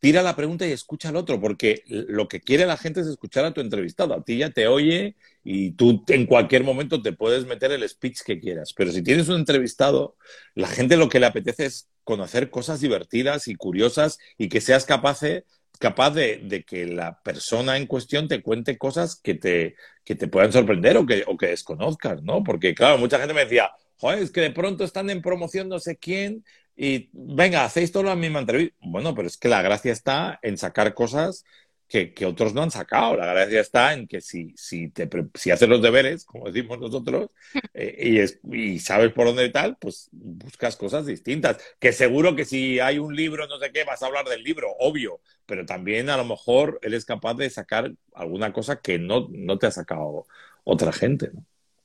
[0.00, 3.44] tira la pregunta y escucha al otro, porque lo que quiere la gente es escuchar
[3.44, 4.14] a tu entrevistado.
[4.14, 8.22] A ti ya te oye y tú en cualquier momento te puedes meter el speech
[8.24, 8.72] que quieras.
[8.72, 10.16] Pero si tienes un entrevistado,
[10.54, 14.86] la gente lo que le apetece es conocer cosas divertidas y curiosas y que seas
[14.86, 15.44] capaz de,
[15.78, 20.52] capaz de, que la persona en cuestión te cuente cosas que te, que te puedan
[20.52, 22.42] sorprender o que, o que desconozcas, ¿no?
[22.42, 25.78] Porque, claro, mucha gente me decía, joder, es que de pronto están en promoción no
[25.78, 26.42] sé quién
[26.76, 28.76] y venga, hacéis todo la misma entrevista.
[28.80, 31.44] Bueno, pero es que la gracia está en sacar cosas
[31.90, 33.16] que, otros no han sacado.
[33.16, 37.30] La gracia está en que si, si, te, si haces los deberes, como decimos nosotros,
[37.74, 41.58] eh, y, y, sabes por dónde y tal, pues buscas cosas distintas.
[41.80, 44.68] Que seguro que si hay un libro, no sé qué, vas a hablar del libro,
[44.78, 49.58] obvio, pero también a lo mejor eres capaz de sacar alguna cosa que no, no
[49.58, 50.26] te ha sacado
[50.62, 51.32] otra gente.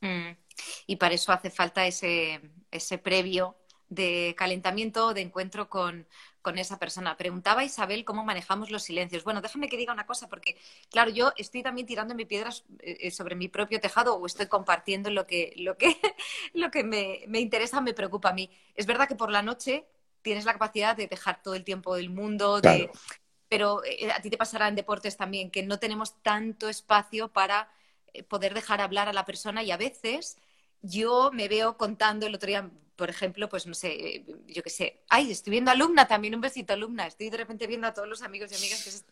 [0.02, 0.38] Mm.
[0.88, 2.40] Y para eso hace falta ese,
[2.72, 3.58] ese previo
[3.90, 6.08] de calentamiento, de encuentro con,
[6.58, 7.18] esa persona.
[7.18, 9.24] Preguntaba Isabel cómo manejamos los silencios.
[9.24, 10.56] Bueno, déjame que diga una cosa, porque,
[10.92, 15.10] claro, yo estoy también tirando mi piedras eh, sobre mi propio tejado o estoy compartiendo
[15.10, 15.98] lo que, lo que,
[16.54, 18.52] lo que me, me, interesa, me preocupa a mí.
[18.76, 19.88] Es verdad que por la noche
[20.26, 22.60] tienes la capacidad de dejar todo el tiempo del mundo,
[23.48, 27.70] pero eh, a ti te pasará en deportes también, que no tenemos tanto espacio para
[28.12, 30.38] eh, poder dejar hablar a la persona y a veces
[30.82, 35.02] yo me veo contando el otro día por ejemplo, pues no sé, yo qué sé,
[35.10, 38.22] ay, estoy viendo alumna también, un besito alumna, estoy de repente viendo a todos los
[38.22, 39.04] amigos y amigas que se...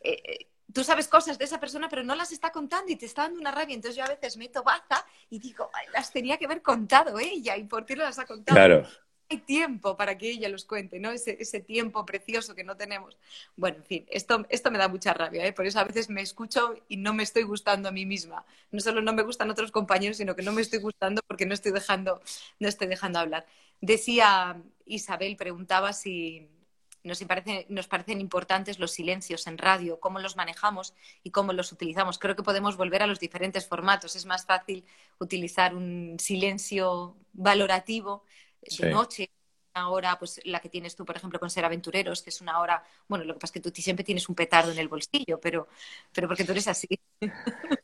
[0.00, 3.06] Eh, eh, tú sabes cosas de esa persona, pero no las está contando y te
[3.06, 3.74] está dando una rabia.
[3.74, 7.64] Entonces yo a veces meto baza y digo, las tenía que haber contado ella y
[7.64, 8.56] por ti no las ha contado.
[8.56, 8.86] Claro
[9.32, 11.10] hay tiempo para que ella los cuente, ¿no?
[11.10, 13.16] Ese, ese, tiempo precioso que no tenemos.
[13.56, 15.52] Bueno, en fin, esto, esto me da mucha rabia, ¿eh?
[15.52, 18.44] Por eso a veces me escucho y no me estoy gustando a mí misma.
[18.70, 21.54] No solo no me gustan otros compañeros, sino que no me estoy gustando porque no
[21.54, 22.20] estoy dejando,
[22.60, 23.46] no estoy dejando hablar.
[23.80, 26.48] Decía Isabel, preguntaba si
[27.04, 31.72] nos, parece, nos parecen importantes los silencios en radio, cómo los manejamos y cómo los
[31.72, 32.18] utilizamos.
[32.18, 34.14] Creo que podemos volver a los diferentes formatos.
[34.14, 34.84] Es más fácil
[35.18, 38.24] utilizar un silencio valorativo
[38.62, 39.30] de noche,
[39.74, 42.60] una hora, pues la que tienes tú, por ejemplo, con Ser Aventureros, que es una
[42.60, 45.40] hora, bueno, lo que pasa es que tú siempre tienes un petardo en el bolsillo,
[45.40, 45.68] pero,
[46.12, 46.88] pero porque tú eres así.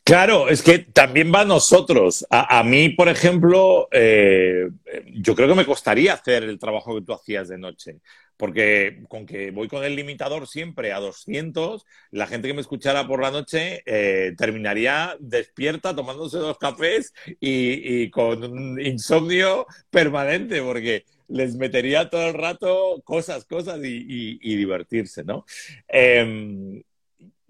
[0.03, 2.25] Claro, es que también va a nosotros.
[2.31, 4.67] A, mí, por ejemplo, eh,
[5.13, 7.99] yo creo que me costaría hacer el trabajo que tú hacías de noche,
[8.39, 13.05] porque con que voy con el limitador siempre a 200, la gente que me escuchara
[13.05, 21.03] por la noche eh, terminaría despierta tomándose dos cafés y, con un insomnio permanente, porque
[21.27, 25.45] les metería todo el rato cosas, cosas y, divertirse, ¿no?
[25.89, 26.81] Em,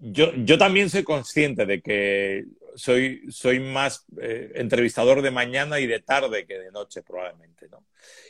[0.00, 5.86] yo, yo, también soy consciente de que soy, soy más eh, entrevistador de mañana y
[5.86, 7.84] de tarde que de noche, probablemente, ¿no?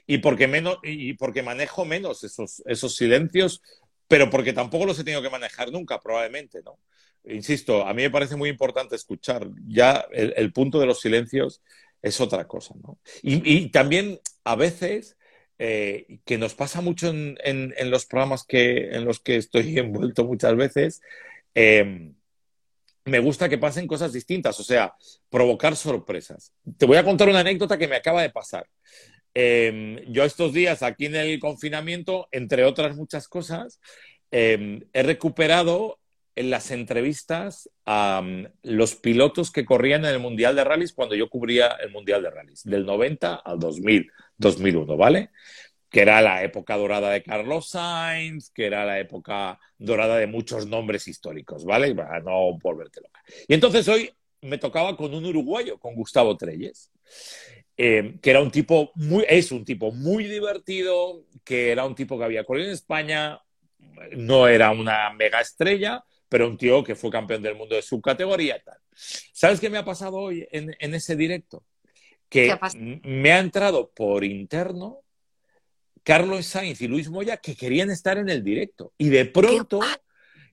[0.06, 3.62] Y porque, menos, y porque manejo menos esos, esos silencios,
[4.08, 6.78] pero porque tampoco los he tenido que manejar nunca, probablemente, ¿no?
[7.24, 9.46] Insisto, a mí me parece muy importante escuchar.
[9.68, 11.62] Ya el, punto de los silencios
[12.02, 12.98] es otra cosa, ¿no?
[13.22, 15.16] Y, también a veces,
[15.58, 20.24] eh, que nos pasa mucho en, en, los programas que, en los que estoy envuelto
[20.24, 21.02] muchas veces,
[21.54, 22.12] eh,
[23.10, 24.94] me gusta que pasen cosas distintas, o sea,
[25.28, 26.52] provocar sorpresas.
[26.78, 28.66] Te voy a contar una anécdota que me acaba de pasar.
[29.34, 33.80] Em, yo estos días aquí en el confinamiento, entre otras muchas cosas,
[34.30, 35.98] em, he recuperado
[36.36, 41.14] en las entrevistas a mm, los pilotos que corrían en el Mundial de Rallys cuando
[41.14, 45.30] yo cubría el Mundial de Rallys, del 90 al 2000, 2001, ¿vale?
[45.90, 50.66] Que era la época dorada de Carlos Sainz, que era la época dorada de muchos
[50.66, 51.94] nombres históricos, ¿vale?
[51.94, 53.20] Para no volverte loca.
[53.48, 54.10] Y entonces hoy
[54.42, 56.92] me tocaba con un uruguayo, con Gustavo Treyes,
[57.76, 62.16] eh, que era un tipo muy, es un tipo muy divertido, que era un tipo
[62.16, 63.40] que había corrido en España,
[64.16, 68.00] no era una mega estrella, pero un tío que fue campeón del mundo de su
[68.00, 68.78] categoría y tal.
[68.92, 71.64] ¿Sabes qué me ha pasado hoy en, ese directo?
[72.28, 72.56] Que
[73.02, 75.00] me ha entrado por interno
[76.02, 78.92] Carlos Sainz y Luis Moya que querían estar en el directo.
[78.98, 79.80] Y de pronto,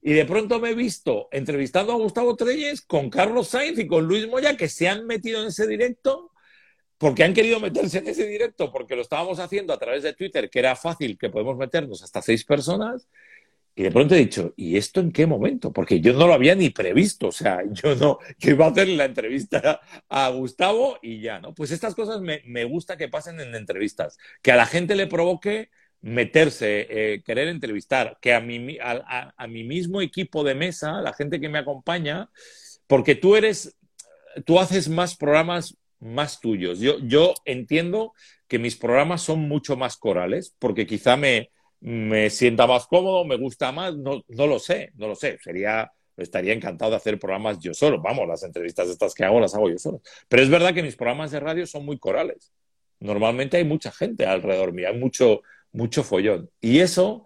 [0.01, 4.05] y de pronto me he visto entrevistando a Gustavo Treyes con Carlos Sainz y con
[4.05, 6.31] Luis Moya que se han metido en ese directo
[6.97, 10.49] porque han querido meterse en ese directo, porque lo estábamos haciendo a través de Twitter,
[10.49, 13.07] que era fácil que podemos meternos hasta seis personas,
[13.77, 15.71] y de pronto he dicho, ¿y esto en qué momento?
[15.71, 18.87] Porque yo no lo había ni previsto, o sea, yo no, que iba a hacer
[18.87, 21.53] la entrevista a Gustavo y ya, ¿no?
[21.53, 25.05] Pues estas cosas me, me gusta que pasen en entrevistas, que a la gente le
[25.05, 25.69] provoque
[26.01, 31.13] meterse, eh, querer entrevistar, que a mi, a, a, mi mismo equipo de mesa, la
[31.13, 32.31] gente que me acompaña,
[32.87, 33.77] porque tú eres,
[34.43, 36.79] tú haces más programas más tuyos.
[36.79, 38.13] Yo, yo entiendo
[38.47, 43.37] que mis programas son mucho más corales, porque quizá me, me sienta más cómodo, me
[43.37, 45.37] gusta más, no, no lo sé, no lo sé.
[45.41, 48.01] Sería, estaría encantado de hacer programas yo solo.
[48.01, 50.01] Vamos, las entrevistas estas que hago las hago yo solo.
[50.27, 52.51] Pero es verdad que mis programas de radio son muy corales.
[52.99, 56.49] Normalmente hay mucha gente alrededor mío, hay mucho, mucho follón.
[56.59, 57.23] Y eso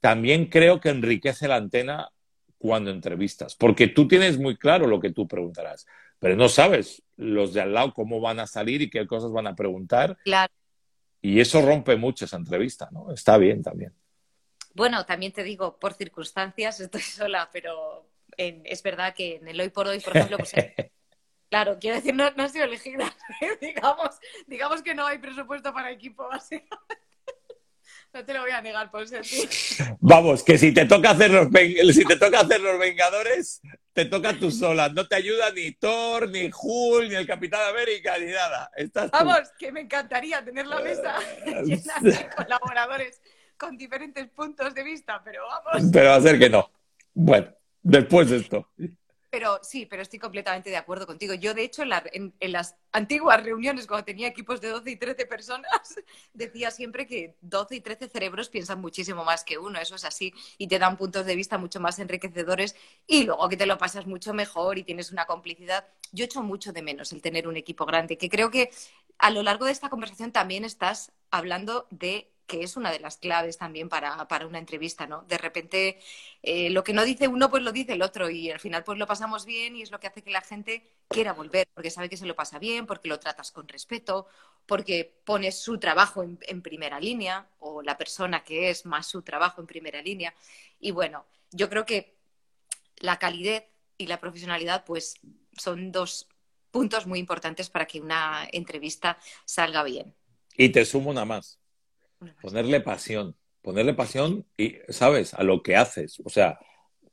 [0.00, 2.10] también creo que enriquece la antena
[2.58, 5.86] cuando entrevistas, porque tú tienes muy claro lo que tú preguntarás,
[6.18, 9.46] pero no sabes los de al lado cómo van a salir y qué cosas van
[9.46, 10.16] a preguntar.
[10.24, 10.52] Claro.
[11.24, 13.10] Y eso rompe mucho esa entrevista, ¿no?
[13.10, 13.94] Está bien también.
[14.74, 19.70] Bueno, también te digo, por circunstancias estoy sola, pero es verdad que en el hoy
[19.70, 20.52] por hoy, por ejemplo, pues,
[21.48, 23.16] claro, quiero decir, no, no he sido elegida.
[23.62, 26.98] digamos, digamos que no hay presupuesto para equipo, básicamente.
[28.12, 29.22] No te lo voy a negar, por ser
[30.00, 31.48] Vamos, que si te toca hacer los,
[31.94, 33.62] si te toca hacer los Vengadores,
[33.94, 34.88] te toca tú sola.
[34.88, 38.70] No te ayuda ni Thor, ni Hulk, ni el Capitán América, ni nada.
[39.12, 41.16] Vamos, que me encantaría tener la mesa
[41.64, 43.22] llena de colaboradores
[43.56, 45.90] con diferentes puntos de vista, pero vamos.
[45.92, 46.70] Pero va a ser que no.
[47.14, 48.68] Bueno, después de esto.
[49.34, 51.34] Pero sí, pero estoy completamente de acuerdo contigo.
[51.34, 55.68] Yo, de hecho, en, las antiguas reuniones, cuando tenía equipos de 12 y 13 personas,
[56.34, 59.80] decía siempre que 12 y 13 cerebros piensan muchísimo más que uno.
[59.80, 60.32] Eso es así.
[60.56, 62.76] Y te dan puntos de vista mucho más enriquecedores
[63.08, 65.84] y luego que te lo pasas mucho mejor y tienes una complicidad.
[66.12, 68.70] Yo echo mucho de menos el tener un equipo grande, que creo que
[69.18, 73.16] a lo largo de esta conversación también estás hablando de que es una de las
[73.16, 75.22] claves también para, una entrevista, ¿no?
[75.22, 75.98] De repente,
[76.42, 78.98] eh, lo que no dice uno, pues lo dice el otro y al final pues
[78.98, 82.08] lo pasamos bien y es lo que hace que la gente quiera volver, porque sabe
[82.08, 84.26] que se lo pasa bien, porque lo tratas con respeto,
[84.66, 89.22] porque pones su trabajo en, en primera línea o la persona que es más su
[89.22, 90.34] trabajo en primera línea.
[90.78, 92.18] Y bueno, yo creo que
[92.98, 93.64] la calidez
[93.96, 95.14] y la profesionalidad pues
[95.56, 96.28] son dos
[96.70, 100.14] puntos muy importantes para que una entrevista salga bien.
[100.56, 101.58] Y te sumo una más
[102.40, 105.34] Ponerle pasión, ponerle pasión y, ¿sabes?
[105.34, 106.20] A lo que haces.
[106.24, 106.58] O sea,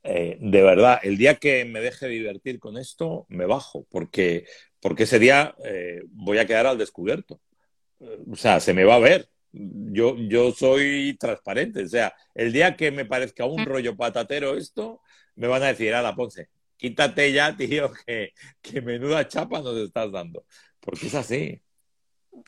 [0.02, 4.46] eh, de verdad, el día que me deje divertir con esto, me bajo, porque,
[4.80, 7.40] porque ese día eh, voy a quedar al descubierto.
[8.30, 9.28] O sea, se me va a ver.
[9.52, 11.84] Yo, yo soy transparente.
[11.84, 13.66] O sea, el día que me parezca un mm.
[13.66, 15.00] rollo patatero esto,
[15.36, 20.10] me van a decir, la Ponce, quítate ya, tío, que, que menuda chapa nos estás
[20.10, 20.44] dando.
[20.80, 21.62] Porque es así.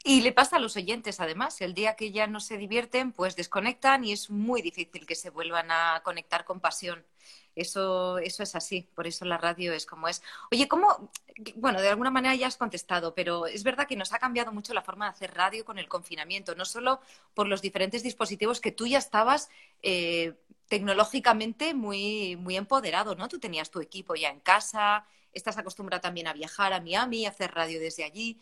[0.03, 3.37] Y le pasa a los oyentes, además, el día que ya no se divierten, pues
[3.37, 7.05] desconectan y es muy difícil que se vuelvan a conectar con pasión.
[7.55, 10.23] Eso, eso es así, por eso la radio es como es.
[10.51, 11.11] Oye, ¿cómo?
[11.57, 14.75] Bueno, de alguna manera ya has contestado, pero es verdad que nos ha cambiado mucho
[14.75, 17.01] la forma de hacer radio con el confinamiento, no solo
[17.35, 19.51] por los diferentes dispositivos que tú ya estabas
[19.83, 20.35] eh,
[20.68, 23.29] tecnológicamente muy, muy empoderado, ¿no?
[23.29, 27.31] Tú tenías tu equipo ya en casa, estás acostumbrado también a viajar a Miami, a
[27.31, 28.40] hacer radio desde allí.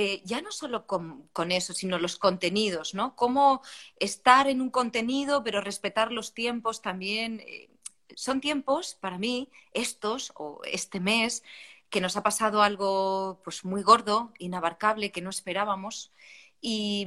[0.00, 3.16] Eh, ya no solo con, eso, sino los contenidos, ¿no?
[3.16, 3.62] Cómo
[3.98, 7.40] estar en un contenido, pero respetar los tiempos también.
[7.40, 7.68] Eh,
[8.14, 11.42] son tiempos, para mí, estos o este mes,
[11.90, 16.12] que nos ha pasado algo pues muy gordo, inabarcable, que no esperábamos.
[16.60, 17.04] Y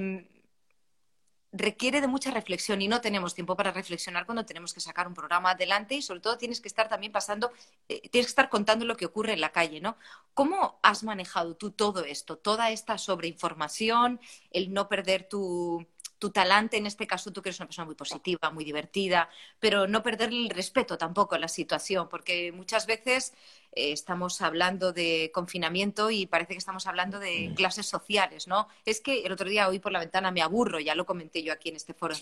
[1.51, 5.13] requiere de mucha reflexión y no tenemos tiempo para reflexionar cuando tenemos que sacar un
[5.13, 7.51] programa adelante y sobre todo tienes que estar también pasando,
[7.89, 9.97] eh, tienes que estar contando lo que ocurre en la calle, ¿no?
[10.33, 14.19] ¿Cómo has manejado tú todo esto, toda esta sobreinformación,
[14.51, 15.85] el no perder tu,
[16.21, 19.27] tu talante, en este caso tú que eres una persona muy positiva, muy divertida,
[19.59, 23.33] pero no perder el respeto tampoco a la situación, porque muchas veces
[23.71, 28.67] eh, estamos hablando de confinamiento y parece que estamos hablando de clases sociales, ¿no?
[28.85, 31.51] Es que el otro día oí por la ventana me aburro, ya lo comenté yo
[31.51, 32.13] aquí en este foro.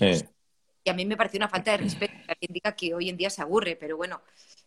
[0.85, 3.17] Y a mí me pareció una falta de respeto que alguien diga que hoy en
[3.17, 4.21] día se aburre, pero bueno,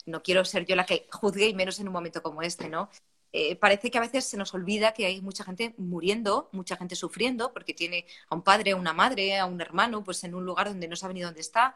[0.05, 2.91] no quiero ser yo la que juzgue y menos en un momento como este, ¿no?
[3.35, 6.95] Eh, parece que a veces se nos olvida que hay mucha gente muriendo, mucha gente
[6.95, 10.45] sufriendo, porque tiene a un padre, a una madre, a un hermano, pues en un
[10.45, 11.75] lugar donde no sabe ni dónde está.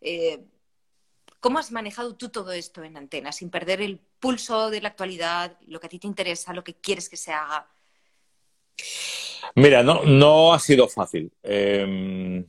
[0.00, 0.40] Eh,
[1.38, 5.56] ¿Cómo has manejado tú todo esto en antena, sin perder el pulso de la actualidad,
[5.68, 7.68] lo que a ti te interesa, lo que quieres que se haga?
[9.54, 11.30] Mira, no, no ha sido fácil.
[11.42, 12.44] Em,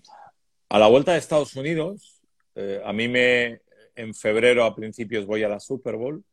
[0.70, 2.22] a la vuelta de Estados Unidos,
[2.56, 3.62] eh, a mí me,
[3.96, 6.24] en febrero a principios voy a la Super Bowl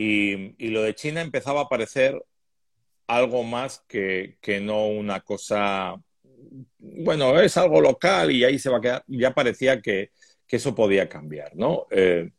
[0.00, 2.24] y, lo de China empezaba a parecer
[3.08, 5.96] algo más que, no una cosa,
[6.78, 10.10] bueno, es algo local y ahí se va a quedar, ya parecía que,
[10.48, 11.86] eso podía cambiar, ¿no?
[11.90, 12.30] Eh,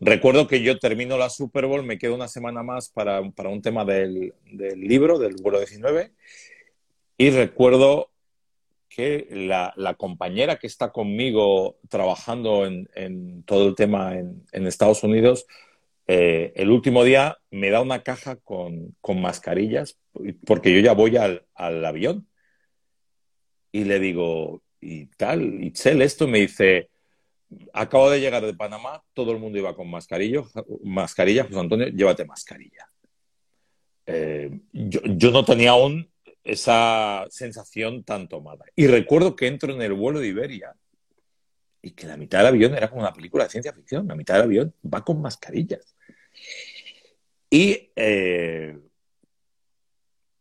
[0.00, 3.84] recuerdo que yo termino la Super Bowl, me quedo una semana más para, un tema
[3.84, 6.12] del, del libro, del vuelo 19,
[7.18, 8.10] y recuerdo
[8.88, 15.46] que la, compañera que está conmigo trabajando en, todo el tema en, Estados Unidos,
[16.10, 19.98] eh, el último día me da una caja con, mascarillas,
[20.46, 21.44] porque yo ya voy al,
[21.84, 22.26] avión.
[23.70, 26.88] Y le digo, y tal, y Chel, esto me dice,
[27.74, 30.42] acabo de llegar de Panamá, todo el mundo iba con mascarilla,
[30.82, 32.88] mascarilla, José Antonio, llévate mascarilla.
[34.06, 36.10] Eh, yo, yo, no tenía aún
[36.42, 38.64] esa sensación tan tomada.
[38.74, 40.74] Y recuerdo que entro en el vuelo de Iberia
[41.82, 44.08] y que la mitad del avión era como una película de ciencia ficción.
[44.08, 45.97] La mitad del avión va con mascarillas.
[47.50, 48.78] Y eh,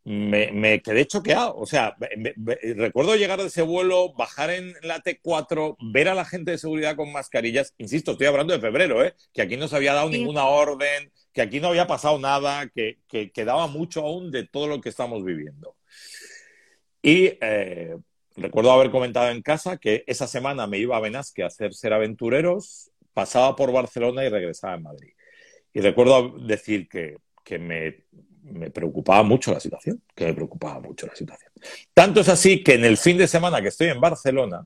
[0.07, 1.55] me, quedé choqueado.
[1.57, 1.95] O sea,
[2.75, 6.95] recuerdo llegar de ese vuelo, bajar en la T4, ver a la gente de seguridad
[6.95, 7.73] con mascarillas.
[7.77, 9.15] Insisto, estoy hablando de febrero, ¿eh?
[9.33, 12.99] que aquí no se había dado ninguna orden, que aquí no había pasado nada, que,
[13.07, 15.75] que quedaba mucho aún de todo lo que estamos viviendo.
[17.01, 17.97] Y eh,
[18.37, 21.93] recuerdo haber comentado en casa que esa semana me iba a Benasque a hacer ser
[21.93, 25.16] aventureros, pasaba por Barcelona y regresaba a Madrid.
[25.77, 27.19] Y recuerdo decir que,
[27.59, 28.05] me,
[28.41, 31.51] me, preocupaba mucho la situación, que me preocupaba mucho la situación.
[31.93, 34.65] Tanto es así que en el fin de semana que estoy en Barcelona,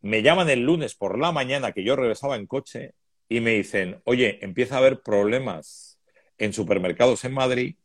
[0.00, 2.94] me llaman el lunes por la mañana que yo regresaba en coche
[3.28, 5.98] y me dicen, oye, empieza a haber problemas
[6.38, 7.76] en supermercados en Madrid,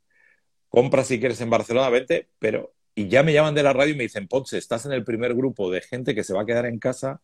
[0.69, 3.97] compra si quieres en Barcelona, vete, pero y ya me llaman de la radio y
[3.97, 6.65] me dicen, Ponce, estás en el primer grupo de gente que se va a quedar
[6.65, 7.19] en casa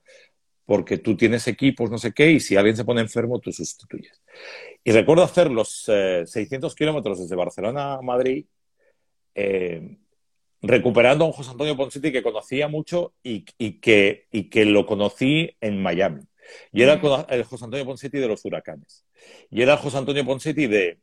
[0.65, 4.21] porque tú tienes equipos, no sé qué, y si alguien se pone enfermo, tú sustituyes.
[4.83, 8.45] Y recuerdo hacer los 600 eh, kilómetros desde Barcelona a Madrid,
[9.35, 9.97] eh,
[10.61, 15.51] recuperando a un José Antonio Ponsetti que conocía mucho y, que, y que lo conocí
[15.59, 16.21] en Miami.
[16.71, 16.93] Y era
[17.29, 19.05] el José Antonio Ponsetti de los huracanes.
[19.49, 20.99] Y era el José Antonio Ponsetti de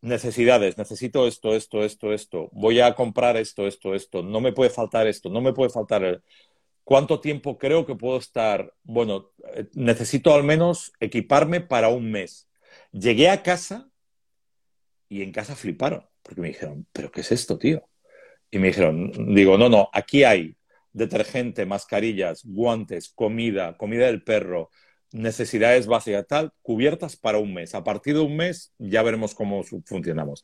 [0.00, 4.70] necesidades, necesito esto, esto, esto, esto, voy a comprar esto, esto, esto, no me puede
[4.70, 6.22] faltar esto, no me puede faltar el...
[6.88, 8.72] ¿Cuánto tiempo creo que puedo estar?
[8.82, 12.48] Bueno, eh, necesito al menos equiparme para un mes.
[12.92, 13.90] Llegué a casa
[15.06, 17.86] y en casa fliparon, porque me dijeron, ¿pero qué es esto, tío?
[18.50, 20.56] Y me dijeron, digo, no, no, aquí hay
[20.94, 24.70] detergente, mascarillas, guantes, comida, comida del perro,
[25.12, 27.74] necesidades básicas tal, cubiertas para un mes.
[27.74, 30.42] A partir de un mes ya veremos cómo funcionamos.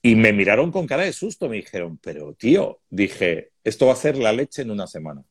[0.00, 3.96] Y me miraron con cara de susto, me dijeron, pero tío, dije, esto va a
[3.96, 5.22] ser la leche en una semana.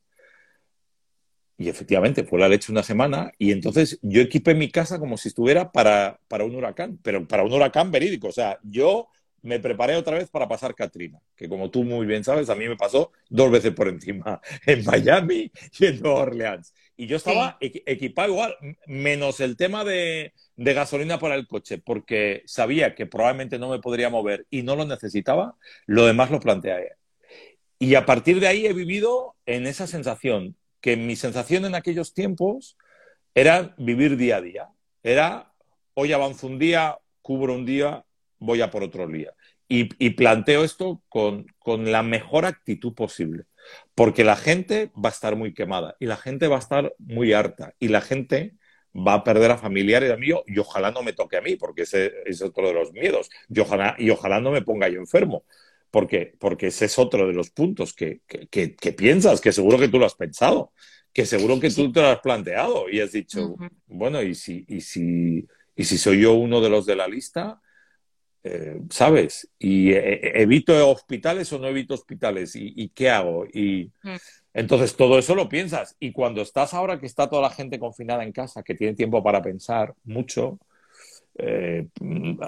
[1.58, 5.30] Y efectivamente, fue la leche una semana y entonces yo equipé mi casa como si
[5.30, 8.28] estuviera para, para un huracán, pero para un huracán verídico.
[8.28, 9.10] O sea, yo
[9.44, 12.68] me preparé otra vez para pasar Katrina, que como tú muy bien sabes, a mí
[12.68, 16.74] me pasó dos veces por encima, en Miami y en Nueva Orleans.
[16.96, 18.56] Y yo estaba equipado igual,
[18.88, 24.10] menos el tema de, gasolina para el coche, porque sabía que probablemente no me podría
[24.10, 26.94] mover y no lo necesitaba, lo demás lo planteé.
[27.80, 32.14] Y a partir de ahí he vivido en esa sensación, que mi sensación en aquellos
[32.14, 32.78] tiempos
[33.34, 34.70] era vivir día a día.
[35.02, 35.54] Era,
[35.94, 38.04] hoy avanzo un día, cubro un día,
[38.38, 39.34] voy a por otro día.
[39.70, 43.46] Y, planteo esto con, la mejor actitud posible,
[43.96, 47.32] porque la gente va a estar muy quemada y la gente va a estar muy
[47.32, 48.56] harta y la gente
[48.94, 51.84] va a perder a familiares a mí y ojalá no me toque a mí, porque
[51.84, 53.30] ese es otro de los miedos.
[53.50, 55.46] Y ojalá, y ojalá no me ponga yo enfermo,
[55.94, 58.22] porque, porque ese es otro de los puntos que,
[58.98, 60.74] piensas, que seguro que tú lo has pensado,
[61.14, 64.82] que seguro que tú te lo has planteado y has dicho, bueno, ¿y si, y,
[64.82, 67.62] si, y si soy yo uno de los de la lista,
[68.42, 69.48] eh, ¿sabes?
[69.60, 73.46] Y eh, evito hospitales o no evito hospitales, ¿y, qué hago?
[73.46, 74.16] Y mm.
[74.56, 75.96] entonces todo eso lo piensas.
[76.00, 79.22] Y cuando estás ahora que está toda la gente confinada en casa, que tiene tiempo
[79.22, 80.58] para pensar mucho,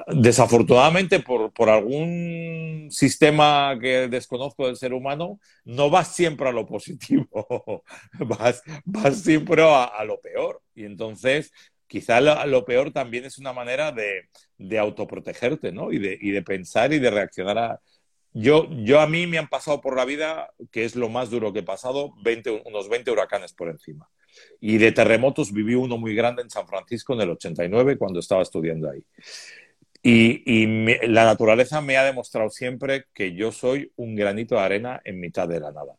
[0.07, 6.67] desafortunadamente por, por, algún sistema que desconozco del ser humano, no vas siempre a lo
[6.67, 7.83] positivo,
[8.19, 10.61] vas, vas siempre a, a, lo peor.
[10.75, 11.51] Y entonces
[11.87, 15.91] quizá lo, peor también es una manera de, autoprotegerte, ¿no?
[15.91, 17.79] Y de, pensar y de reaccionar
[18.37, 21.53] yo, yo a mí me han pasado por la vida, que es lo más duro
[21.53, 24.09] que he pasado, 20, unos 20 huracanes por encima.
[24.59, 28.41] Y de terremotos viví uno muy grande en San Francisco en el 89 cuando estaba
[28.41, 29.05] estudiando ahí.
[30.03, 30.75] Y,
[31.07, 35.47] la naturaleza me ha demostrado siempre que yo soy un granito de arena en mitad
[35.47, 35.93] de la nada.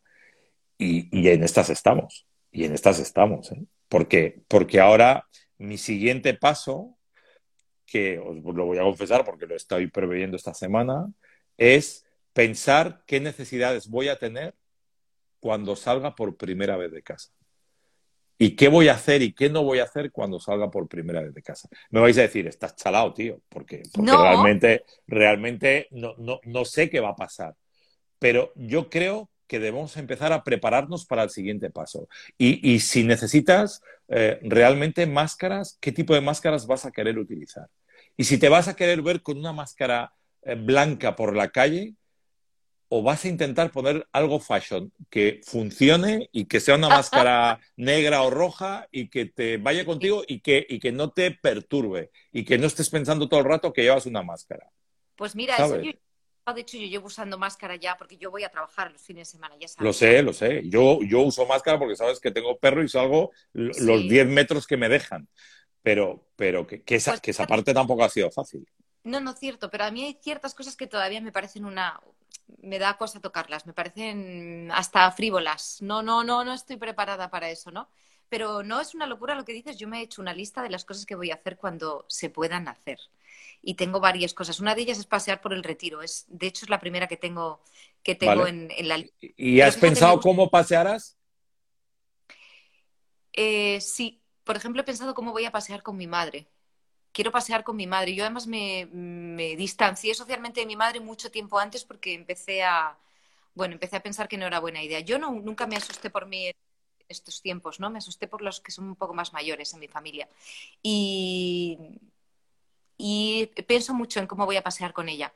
[0.76, 2.26] Y, y en estas estamos.
[2.52, 3.50] Y en estas estamos.
[3.52, 3.64] ¿eh?
[3.88, 5.26] Porque, porque ahora
[5.56, 6.98] mi siguiente paso,
[7.86, 11.10] que os lo voy a confesar porque lo estoy preveyendo esta semana,
[11.56, 12.05] es
[12.36, 14.54] pensar qué necesidades voy a tener
[15.40, 17.30] cuando salga por primera vez de casa.
[18.36, 21.22] ¿Y qué voy a hacer y qué no voy a hacer cuando salga por primera
[21.22, 21.66] vez de casa?
[21.88, 24.22] Me vais a decir, estás chalado, tío, porque, porque No.
[24.22, 27.54] realmente, realmente no, no, no sé qué va a pasar.
[28.18, 32.06] Pero yo creo que debemos empezar a prepararnos para el siguiente paso.
[32.36, 37.70] Y, y si necesitas eh, realmente máscaras, ¿qué tipo de máscaras vas a querer utilizar?
[38.14, 40.12] Y si te vas a querer ver con una máscara
[40.42, 41.94] eh, blanca por la calle,
[42.88, 48.22] o vas a intentar poner algo fashion que funcione y que sea una máscara negra
[48.22, 52.44] o roja y que te vaya contigo y que, y que no te perturbe y
[52.44, 54.70] que no estés pensando todo el rato que llevas una máscara.
[55.16, 55.92] Pues mira, eso yo,
[56.54, 59.32] de hecho yo llevo usando máscara ya porque yo voy a trabajar los fines de
[59.32, 59.84] semana, ya sabes.
[59.84, 60.62] Lo sé, lo sé.
[60.68, 63.84] Yo, yo uso máscara porque sabes que tengo perro y salgo Sí.
[63.84, 65.28] los 10 metros que me dejan.
[65.82, 68.66] Pero, pero que, que esa, Pues- que esa parte tampoco ha sido fácil.
[69.04, 72.00] No, no cierto, pero a mí hay ciertas cosas que todavía me parecen una...
[72.62, 75.82] Me da cosa tocarlas, me parecen hasta frívolas.
[75.82, 77.88] No, no, no, no estoy preparada para eso, ¿no?
[78.28, 79.78] Pero no es una locura lo que dices.
[79.78, 82.30] Yo me he hecho una lista de las cosas que voy a hacer cuando se
[82.30, 82.98] puedan hacer.
[83.62, 84.60] Y tengo varias cosas.
[84.60, 86.02] Una de ellas es pasear por el retiro.
[86.02, 87.60] Es, de hecho, es la primera que tengo,
[88.02, 88.50] que tengo Vale.
[88.50, 89.16] en, en la lista.
[89.36, 91.16] ¿Y has pensado me cómo pasearás?
[93.32, 96.48] Eh, sí, por ejemplo, he pensado cómo voy a pasear con mi madre.
[97.16, 98.14] Quiero pasear con mi madre.
[98.14, 98.86] Yo además me,
[99.56, 102.94] distancié socialmente de mi madre mucho tiempo antes porque empecé a,
[103.54, 105.00] bueno, empecé a pensar que no era buena idea.
[105.00, 106.50] Yo no, nunca me asusté por mí
[107.08, 107.88] estos tiempos, ¿no?
[107.88, 110.28] Me asusté por los que son un poco más mayores en mi familia.
[110.82, 111.78] Y,
[113.66, 115.32] pienso mucho en cómo voy a pasear con ella.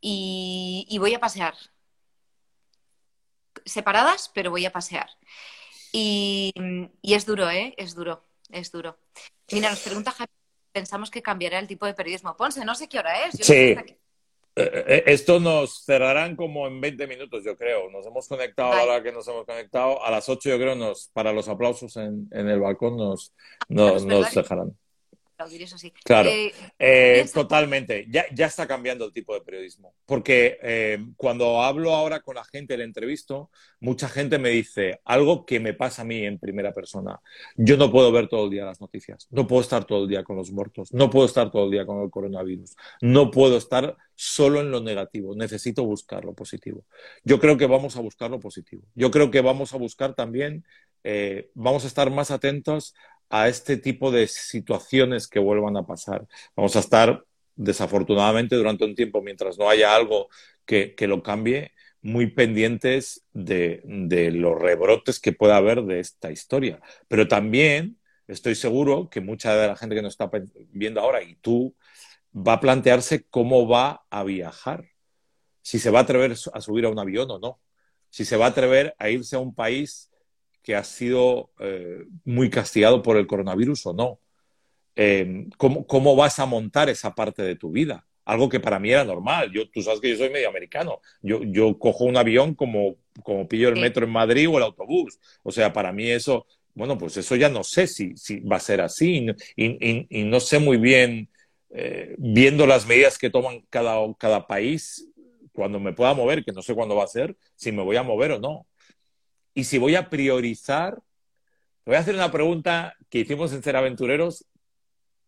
[0.00, 1.54] Y, voy a pasear
[3.64, 5.10] separadas, pero voy a pasear.
[5.92, 6.52] Y,
[7.02, 7.72] y es duro, ¿eh?
[7.76, 8.98] Es duro, es duro.
[9.52, 10.32] Mira, nos pregunta Javi,
[10.74, 12.36] pensamos que cambiará el tipo de periodismo.
[12.36, 13.32] Ponce, no sé qué hora es.
[13.34, 13.86] Yo no sé Sí.
[13.86, 13.98] qué-
[14.56, 17.90] Eh, eh, Esto nos cerrarán como en 20 minutos, yo creo.
[17.90, 20.00] Nos hemos conectado a la hora que nos hemos conectado.
[20.04, 23.34] A las 8, yo creo, nos, para los aplausos en, en el balcón nos,
[23.68, 24.76] nos, dejarán.
[25.34, 25.92] Aplaudir, eso sí.
[26.04, 26.28] Claro.
[26.28, 28.06] Eh, Eh, totalmente.
[28.08, 29.94] Ya, ya está cambiando el tipo de periodismo.
[30.06, 35.44] Porque eh, cuando hablo ahora con la gente, le entrevisto, mucha gente me dice algo
[35.44, 37.20] que me pasa a mí en primera persona.
[37.56, 39.26] Yo no puedo ver todo el día las noticias.
[39.30, 40.92] No puedo estar todo el día con los muertos.
[40.92, 42.76] No puedo estar todo el día con el coronavirus.
[43.00, 45.34] No puedo estar solo en lo negativo.
[45.34, 46.84] Necesito buscar lo positivo.
[47.24, 48.82] Yo creo que vamos a buscar lo positivo.
[48.94, 50.64] Yo creo que vamos a buscar también,
[51.02, 52.94] eh, vamos a estar más atentos
[53.30, 56.26] a este tipo de situaciones que vuelvan a pasar.
[56.56, 57.24] Vamos a estar,
[57.56, 60.28] desafortunadamente, durante un tiempo, mientras no haya algo
[60.64, 61.72] que, que lo cambie,
[62.02, 66.80] muy pendientes de, de los rebrotes que pueda haber de esta historia.
[67.08, 67.98] Pero también
[68.28, 70.30] estoy seguro que mucha de la gente que nos está
[70.70, 71.74] viendo ahora y tú
[72.36, 74.84] va a plantearse cómo va a viajar,
[75.62, 77.60] si se va a atrever a subir a un avión o no,
[78.10, 80.10] si se va a atrever a irse a un país
[80.64, 84.20] que ha sido eh, muy castigado por el coronavirus o no.
[84.96, 88.06] Eh, ¿cómo, ¿Cómo vas a montar esa parte de tu vida?
[88.24, 89.50] Algo que para mí era normal.
[89.52, 91.00] Yo, tú sabes que yo soy medio americano.
[91.22, 95.18] Yo, yo cojo un avión como, como pillo el metro en Madrid o el autobús.
[95.42, 98.60] O sea, para mí eso, bueno, pues eso ya no sé si, si va a
[98.60, 99.26] ser así.
[99.56, 101.28] Y, y- y no sé muy bien,
[101.70, 105.08] eh, viendo las medidas que toman cada, cada país,
[105.52, 108.02] cuando me pueda mover, que no sé cuándo va a ser, si me voy a
[108.02, 108.66] mover o no.
[109.54, 110.96] Y si voy a priorizar,
[111.84, 114.46] te voy a hacer una pregunta que hicimos en Ser Aventureros,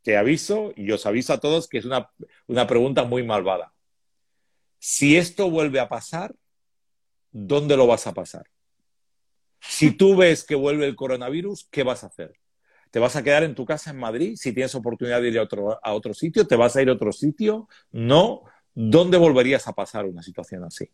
[0.03, 2.11] te aviso y os aviso a todos que es una,
[2.47, 3.73] una pregunta muy malvada.
[4.79, 6.35] Si esto vuelve a pasar,
[7.31, 8.47] ¿dónde lo vas a pasar?
[9.61, 12.39] Si tú ves que vuelve el coronavirus, ¿qué vas a hacer?
[12.91, 14.37] ¿Te vas a quedar en tu casa en Madrid?
[14.37, 16.93] Si tienes oportunidad de ir a otro, a otro sitio, ¿te vas a ir a
[16.93, 17.69] otro sitio?
[17.91, 18.45] No.
[18.75, 20.89] ¿Dónde volverías a pasar una situación así?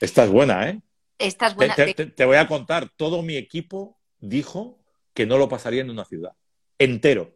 [0.00, 0.82] Esta es buena, ¿eh?
[1.18, 4.78] Esta es Te, voy a contar, todo mi equipo dijo
[5.14, 6.32] que no lo pasaría en una ciudad,
[6.78, 7.34] entero.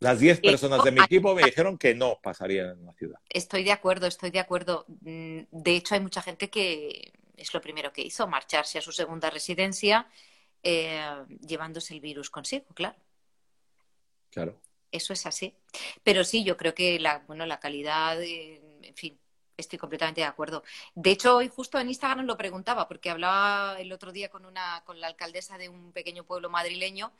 [0.00, 3.20] Las 10 Eh, personas de mi equipo me dijeron que no pasarían en una ciudad.
[3.28, 4.84] Estoy de acuerdo, estoy de acuerdo.
[4.88, 8.90] Mm, De hecho, hay mucha gente que es lo primero que hizo, marcharse a su
[8.90, 10.08] segunda residencia
[10.62, 11.00] eh,
[11.40, 12.96] llevándose el virus consigo, claro.
[14.30, 14.60] Claro.
[14.90, 15.54] Eso es así.
[16.02, 19.18] Pero sí, yo creo que la, bueno, la calidad, eh, en fin,
[19.62, 20.62] Estoy completamente de acuerdo.
[20.94, 24.82] De hecho, hoy justo en Instagram lo preguntaba, porque hablaba el otro día con una,
[24.84, 27.12] con la alcaldesa de un pequeño pueblo madrileño,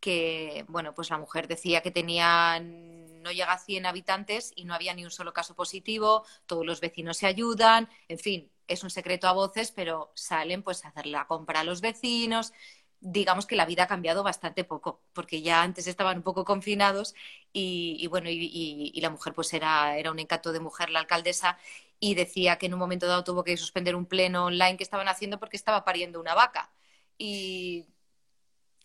[0.00, 4.74] que, bueno, pues la mujer decía que tenía, no llega a 100 habitantes y no
[4.74, 8.90] había ni un solo caso positivo, todos los vecinos se ayudan, en fin, es un
[8.90, 12.52] secreto a voces, pero salen pues a hacer la compra a los vecinos
[13.00, 17.14] digamos que la vida ha cambiado bastante poco, porque ya antes estaban un poco confinados
[17.52, 21.58] y, bueno, y, la mujer pues era, era un encanto de mujer, la alcaldesa,
[21.98, 25.08] y decía que en un momento dado tuvo que suspender un pleno online que estaban
[25.08, 26.70] haciendo porque estaba pariendo una vaca.
[27.18, 27.86] Y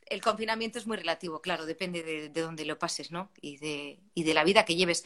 [0.05, 3.32] el confinamiento es muy relativo, claro, depende de, de dónde lo pases, ¿no?
[3.41, 5.03] Y de, y de la vida que lleves.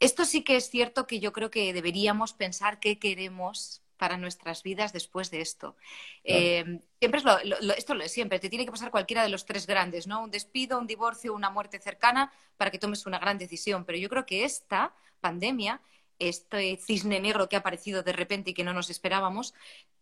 [0.00, 4.62] Esto sí que es cierto que yo creo que deberíamos pensar qué queremos para nuestras
[4.62, 5.76] vidas después de esto.
[6.24, 7.38] Eh, siempre es lo,
[7.74, 10.22] esto lo es siempre, te tiene que pasar cualquiera de los tres grandes, ¿no?
[10.22, 13.84] Un despido, un divorcio, una muerte cercana para que tomes una gran decisión.
[13.84, 15.80] Pero yo creo que esta pandemia
[16.18, 19.54] este cisne negro que ha aparecido de repente y que no nos esperábamos,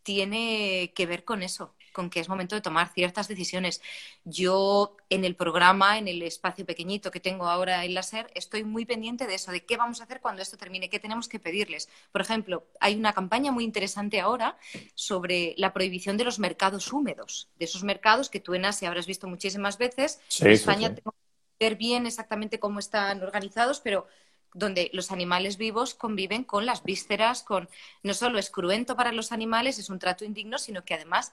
[0.03, 3.81] tiene que ver con eso, con que es momento de tomar ciertas decisiones.
[4.25, 8.65] Yo en el programa, en el espacio pequeñito que tengo ahora en la SER, estoy
[8.65, 11.39] muy pendiente de eso, de qué vamos a hacer cuando esto termine, qué tenemos que
[11.39, 11.89] pedirles.
[12.11, 14.59] Por ejemplo, hay una campaña muy interesante ahora
[14.95, 19.07] sobre la prohibición de los mercados húmedos, de esos mercados que tú en Asia habrás
[19.07, 20.21] visto muchísimas veces.
[20.41, 21.13] en España tengo
[21.59, 24.09] que ver bien exactamente cómo están organizados, pero
[24.55, 27.69] donde los animales vivos conviven con las vísceras, con
[28.03, 31.33] no solo es cruento para los animales, es un trato indigno, sino que además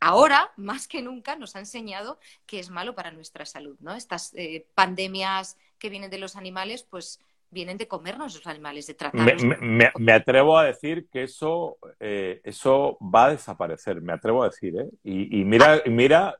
[0.00, 3.94] ahora, más que nunca, nos ha enseñado que es malo para nuestra salud, ¿no?
[3.94, 7.20] Estas eh, pandemias que vienen de los animales, pues
[7.50, 9.42] vienen de comernos los animales, de tratarlos.
[9.60, 14.74] Me, atrevo a decir que eso, eh, eso va a desaparecer, me atrevo a decir,
[14.78, 14.88] ¿eh?
[15.04, 16.36] Y, mira, mira,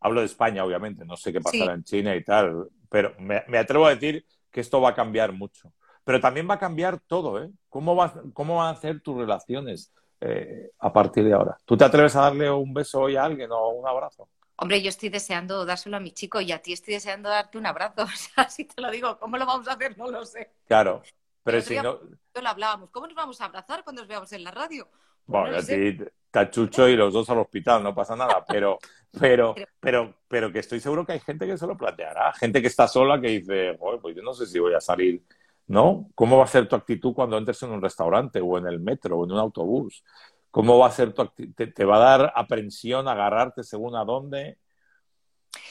[0.00, 3.86] hablo de España, obviamente, no sé qué pasará en China y tal, pero me atrevo
[3.86, 5.72] a decir que esto va a cambiar mucho.
[6.04, 7.50] Pero también va a cambiar todo, ¿eh?
[7.68, 11.58] ¿Cómo, va, cómo van a ser tus relaciones eh, a partir de ahora?
[11.64, 14.28] ¿Tú te atreves a darle un beso hoy a alguien o un abrazo?
[14.56, 17.66] Hombre, yo estoy deseando dárselo a mi chico y a ti estoy deseando darte un
[17.66, 18.02] abrazo.
[18.04, 19.96] O sea, si te lo digo, ¿cómo lo vamos a hacer?
[19.96, 20.52] No lo sé.
[20.66, 21.02] Claro,
[21.42, 22.00] pero si no...
[22.34, 24.88] Lo hablábamos, ¿cómo nos vamos a abrazar cuando nos veamos en la radio?
[25.26, 25.98] Bueno, a ti
[26.30, 28.78] tachucho y los dos al hospital, no pasa nada, pero,
[29.18, 32.68] pero, pero, pero que estoy seguro que hay gente que se lo planteará, gente que
[32.68, 35.22] está sola que dice, pues yo no sé si voy a salir,
[35.66, 36.08] ¿no?
[36.14, 39.18] ¿Cómo va a ser tu actitud cuando entres en un restaurante o en el metro
[39.18, 40.04] o en un autobús?
[40.50, 41.68] ¿Cómo va a ser tu actitud?
[41.72, 44.58] ¿Te, va a dar aprensión agarrarte según a dónde?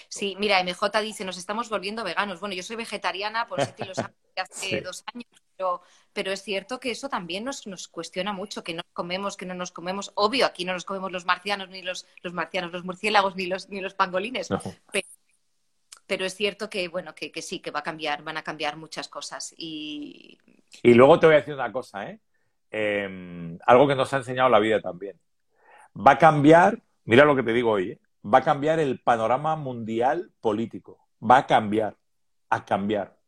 [0.07, 2.39] Sí, mira, MJ dice, nos estamos volviendo veganos.
[2.39, 5.81] Bueno, yo soy vegetariana, por si lo sabes, hace dos años, pero,
[6.13, 10.11] es cierto que eso también nos, cuestiona mucho, que no comemos, que no nos comemos.
[10.15, 13.69] Obvio, aquí no nos comemos los marcianos, ni los, los marcianos, los murciélagos, ni los,
[13.69, 14.49] ni los pangolines.
[16.07, 19.07] Pero, es cierto que, bueno, que, sí, que va a cambiar, van a cambiar muchas
[19.07, 19.53] cosas.
[19.57, 20.39] Y...
[20.81, 22.19] y luego te voy a decir una cosa, ¿eh?
[22.71, 25.19] Em, algo que nos ha enseñado la vida también.
[25.95, 27.99] Va a cambiar, mira lo que te digo hoy, ¿eh?
[28.25, 30.99] va a cambiar el panorama mundial político.
[31.21, 31.95] Va a cambiar,
[32.49, 33.19] a cambiar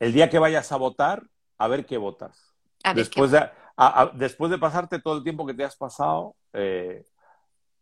[0.00, 1.24] el día que vayas a votar,
[1.60, 2.54] a ver qué votas.
[2.94, 3.50] después, de,
[4.14, 7.04] después de pasarte todo el tiempo que te has pasado, eh,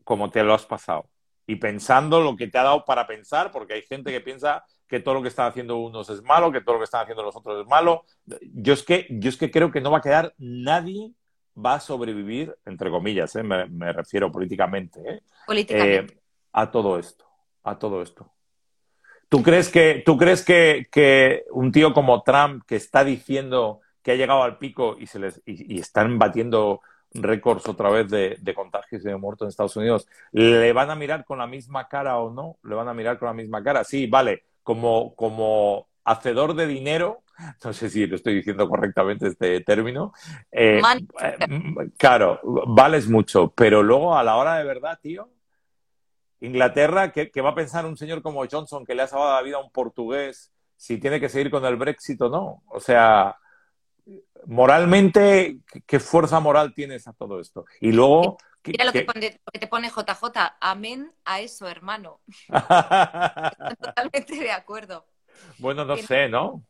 [0.03, 1.09] como te lo has pasado.
[1.47, 4.99] Y pensando lo que te ha dado para pensar, porque hay gente que piensa que
[4.99, 7.37] todo lo que están haciendo unos es malo, que todo lo que están haciendo los
[7.37, 8.05] otros es malo.
[8.53, 11.13] Yo es que, yo es que creo que no va a quedar nadie
[11.57, 16.21] va a sobrevivir, entre comillas, eh, me, refiero políticamente, eh, políticamente.
[16.53, 17.25] a todo esto,
[17.63, 18.33] a todo esto.
[19.29, 24.17] ¿Tú crees que, tú crees que, un tío como Trump, que está diciendo que ha
[24.17, 26.81] llegado al pico y, se les, y, están batiendo
[27.13, 31.27] récords otra vez de, contagios y de muertos en Estados Unidos, ¿le van a mirar
[31.27, 32.57] con la misma cara o no?
[32.63, 33.85] ¿Le van a mirar con la misma cara?
[33.85, 37.23] Sí, vale, como, como hacedor de dinero,
[37.65, 40.15] no sé si lo estoy diciendo correctamente este término,
[40.51, 40.81] eh,
[41.21, 45.29] eh, claro, vales mucho, pero luego a la hora de verdad, tío,
[46.41, 49.57] Inglaterra, ¿qué, va a pensar un señor como Johnson que le ha salvado la vida
[49.57, 52.63] a un portugués si tiene que seguir con el Brexit o no?
[52.69, 53.37] O sea,
[54.47, 57.65] moralmente, ¿qué fuerza moral tienes a todo esto?
[57.81, 58.39] Y luego...
[58.65, 59.07] Mira lo que,
[59.53, 62.21] te pone JJ, amén a eso, hermano.
[63.81, 65.07] totalmente de acuerdo.
[65.59, 66.63] Bueno, no sé, ¿no?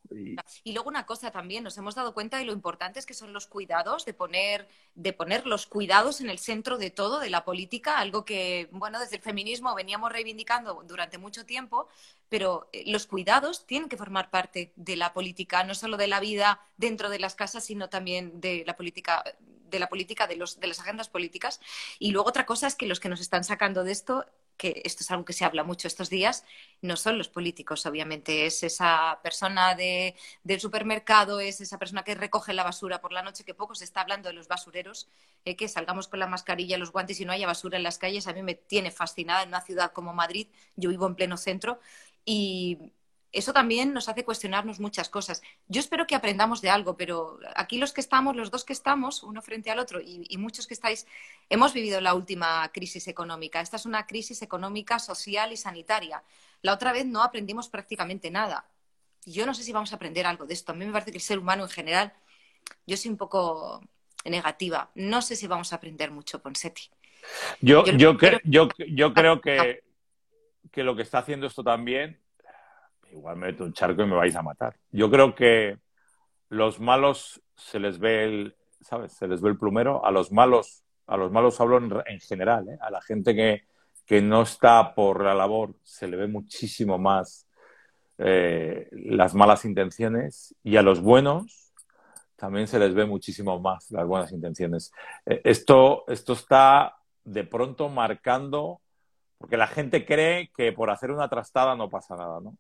[0.65, 0.73] Y...
[0.73, 4.05] luego una cosa también, nos hemos dado cuenta de lo importantes que son los cuidados,
[4.05, 8.25] de poner, de poner los cuidados en el centro de todo, de la política, algo
[8.25, 11.89] que, bueno, desde el feminismo veníamos reivindicando durante mucho tiempo,
[12.29, 16.21] pero eh, los cuidados tienen que formar parte de la política, no solo de la
[16.21, 19.23] vida dentro de las casas, sino también de la política,
[19.71, 21.61] de la política, de, los, de las agendas políticas.
[21.99, 24.25] Y luego otra cosa es que los que nos están sacando de esto
[24.59, 26.45] que esto es algo que se habla mucho estos días,
[26.83, 32.15] no son los políticos, obviamente, es esa persona de, del supermercado, es esa persona que
[32.15, 35.09] recoge la basura por la noche, que poco se está hablando de los basureros,
[35.45, 38.27] eh, que salgamos con la mascarilla, los guantes y no haya basura en las calles,
[38.27, 41.81] a mí me tiene fascinada en una ciudad como Madrid, yo vivo en pleno centro
[42.25, 42.93] y
[43.31, 45.43] eso también nos hace cuestionarnos muchas cosas.
[45.69, 49.23] Yo espero que aprendamos de algo, pero aquí los que estamos, los dos que estamos,
[49.23, 51.07] uno frente al otro, y, muchos que estáis,
[51.51, 53.61] hemos vivido la última crisis económica.
[53.61, 56.23] Esta es una crisis económica, social y sanitaria.
[56.63, 58.67] La otra vez no aprendimos prácticamente nada.
[59.27, 60.73] Yo no sé si vamos a aprender algo de esto.
[60.73, 62.15] A mí me parece que el ser humano en general,
[62.87, 63.83] yo soy un poco
[64.25, 64.91] negativa.
[64.95, 66.89] No sé si vamos a aprender mucho, Ponsetti.
[67.61, 69.83] Yo, yo, yo, yo creo que,
[70.73, 72.19] que lo que está haciendo esto también
[73.13, 74.77] igual me meto un charco y me vais a matar.
[74.91, 75.79] Yo creo que
[76.49, 79.13] los malos se les ve el, ¿sabes?
[79.13, 80.05] Se les ve el plumero.
[80.05, 82.79] A los malos, a los malos hablo en, general, ¿eh?
[82.81, 83.63] A la gente que,
[84.07, 87.47] que, no está por la labor se le ve muchísimo más
[88.19, 91.73] eh, las malas intenciones y a los buenos
[92.35, 94.93] también se les ve muchísimo más las buenas intenciones.
[95.27, 98.81] Eh, esto, esto está de pronto marcando,
[99.39, 102.57] porque la gente cree que por hacer una trastada no pasa nada, ¿no?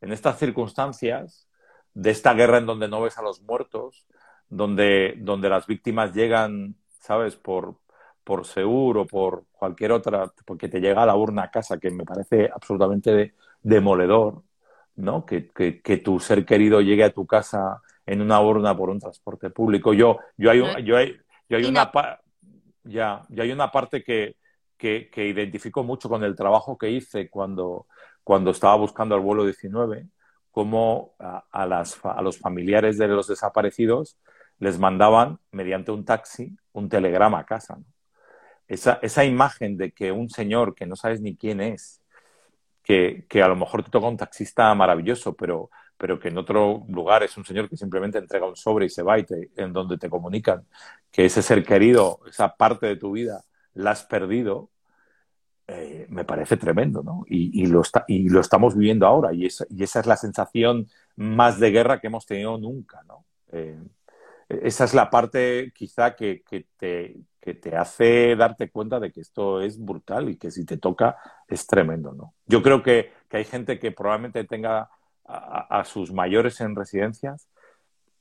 [0.00, 1.48] En estas circunstancias
[1.94, 4.06] de esta guerra en donde no ves a los muertos,
[4.48, 7.76] donde, donde las víctimas llegan, ¿sabes?, por,
[8.22, 11.90] por Seur o por cualquier otra, porque te llega a la urna a casa, que
[11.90, 14.42] me parece absolutamente demoledor,
[14.96, 15.24] ¿no?
[15.24, 19.50] Que, que, tu ser querido llegue a tu casa en una urna por un transporte
[19.50, 19.92] público.
[19.94, 21.16] Yo, yo hay, yo hay,
[21.48, 21.90] yo hay una
[22.84, 24.36] ya, yo hay una parte que,
[24.76, 27.86] que, que identifico mucho con el trabajo que hice cuando,
[28.26, 30.08] cuando estaba buscando el vuelo 19,
[30.50, 31.64] cómo a,
[32.22, 34.18] los familiares de los desaparecidos
[34.58, 37.78] les mandaban, mediante un taxi, un telegrama a casa.
[38.66, 42.02] Esa, esa, imagen de que un señor que no sabes ni quién es,
[42.82, 46.84] que, que, a lo mejor te toca un taxista maravilloso, pero, pero que en otro
[46.88, 49.72] lugar es un señor que simplemente entrega un sobre y se va y te, en
[49.72, 50.66] donde te comunican
[51.12, 54.70] que ese ser querido, esa parte de tu vida, la has perdido,
[55.68, 57.24] eh, me parece tremendo, ¿no?
[57.28, 60.86] Y, lo y, lo estamos viviendo ahora, y esa, es la sensación
[61.16, 63.24] más de guerra que hemos tenido nunca, ¿no?
[63.50, 63.76] Eh,
[64.48, 66.44] esa es la parte quizá que,
[66.78, 71.16] te, hace darte cuenta de que esto es brutal y que si te toca
[71.48, 72.34] es tremendo, ¿no?
[72.46, 74.88] Yo creo que, hay gente que probablemente tenga
[75.24, 77.48] a, sus mayores en residencias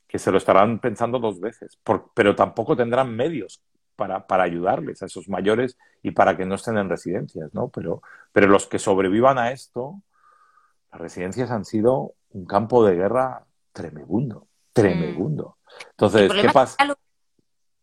[0.08, 1.80] que se lo estarán pensando dos veces,
[2.16, 3.62] pero tampoco tendrán medios
[3.96, 7.70] para, para, ayudarles a esos mayores y para que no estén en residencias, ¿no?
[7.70, 10.02] Pero, pero los que sobrevivan a esto,
[10.92, 15.58] las residencias han sido un campo de guerra tremendo, tremendo.
[15.92, 16.78] Entonces, ¿qué pasa?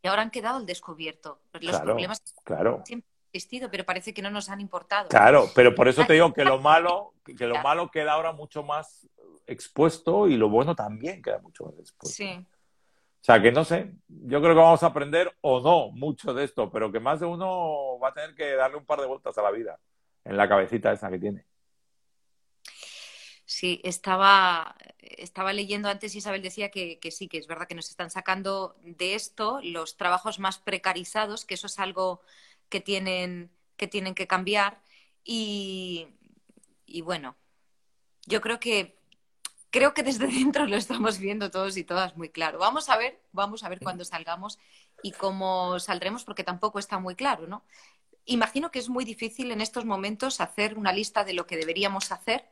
[0.02, 1.40] Y ahora han quedado al descubierto.
[1.52, 2.82] Los claro, problemas claro.
[2.84, 5.08] siempre han existido, pero parece que no nos han importado.
[5.08, 8.62] Claro, pero por eso te digo que lo malo, que lo malo queda ahora mucho
[8.62, 9.08] más
[9.46, 12.16] expuesto y lo bueno también queda mucho más expuesto.
[12.16, 12.46] Sí.
[13.22, 16.42] O sea, que no sé, yo creo que vamos a aprender o no mucho de
[16.42, 19.38] esto, pero que más de uno va a tener que darle un par de vueltas
[19.38, 19.78] a la vida
[20.24, 21.46] en la cabecita esa que tiene.
[23.44, 28.10] Sí, estaba, estaba leyendo antes, Isabel decía que, sí, que es verdad que nos están
[28.10, 32.22] sacando de esto los trabajos más precarizados, que eso es algo
[32.68, 34.80] que tienen que, tienen que cambiar.
[35.22, 36.08] Y,
[36.86, 37.36] y bueno,
[38.26, 38.98] yo creo que
[39.72, 42.58] creo que desde dentro lo estamos viendo todos y todas muy claro.
[42.60, 44.60] Vamos a ver, vamos a ver cuándo salgamos
[45.02, 47.64] y cómo saldremos, porque tampoco está muy claro, ¿no?
[48.24, 52.12] Imagino que es muy difícil en estos momentos hacer una lista de lo que deberíamos
[52.12, 52.44] hacer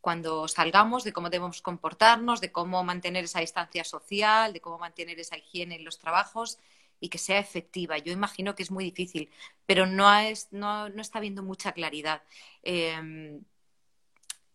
[0.00, 5.18] cuando salgamos, de cómo debemos comportarnos, de cómo mantener esa distancia social, de cómo mantener
[5.18, 6.58] esa higiene en los trabajos
[7.00, 7.98] y que sea efectiva.
[7.98, 9.30] Yo imagino que es muy difícil,
[9.66, 12.22] pero no, es, no, no está habiendo mucha claridad.
[12.62, 13.40] Eh,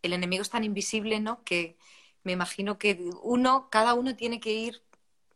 [0.05, 1.43] el enemigo es tan invisible, ¿no?
[1.43, 1.77] Que
[2.23, 4.81] me imagino que uno, cada uno tiene que ir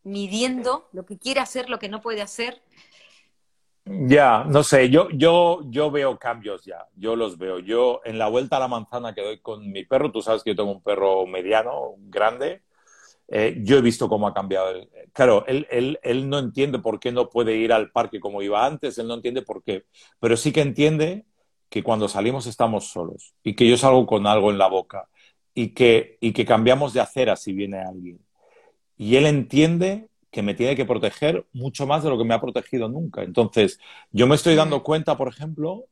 [0.03, 2.61] midiendo lo que quiere hacer, lo que no puede hacer.
[3.85, 7.59] Ya, no sé, yo, yo, yo veo cambios ya, yo los veo.
[7.59, 10.51] Yo en la vuelta a la manzana que doy con mi perro, tú sabes que
[10.51, 12.61] yo tengo un perro mediano, grande,
[13.27, 14.87] eh, yo he visto cómo ha cambiado.
[15.13, 18.65] claro, él, él, él no entiende por qué no puede ir al parque como iba
[18.65, 19.85] antes, él no entiende por qué,
[20.19, 21.25] pero sí que entiende
[21.69, 25.07] que cuando salimos estamos solos y que yo salgo con algo en la boca
[25.53, 28.19] y que, y que cambiamos de acera si viene alguien.
[28.97, 32.41] Y él entiende que me tiene que proteger mucho más de lo que me ha
[32.41, 33.23] protegido nunca.
[33.23, 33.79] Entonces,
[34.11, 35.85] yo me estoy dando cuenta, por ejemplo,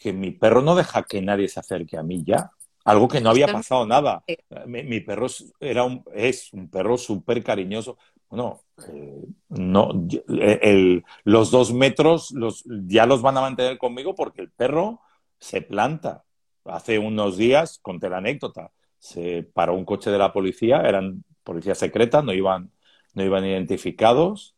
[0.00, 2.52] que mi perro no deja que nadie se acerque a mí ya.
[2.84, 4.24] Algo que no había pasado nada.
[4.66, 5.26] Mi, perro
[5.60, 7.98] era un, es un perro súper cariñoso.
[8.30, 9.90] Bueno, eh, no,
[10.28, 15.00] eh, los dos metros los, ya los van a mantener conmigo porque el perro
[15.38, 16.24] se planta.
[16.64, 21.78] Hace unos días, conté la anécdota, se paró un coche de la policía, eran policías
[21.78, 22.70] secretas, no iban,
[23.14, 24.54] no iban identificados,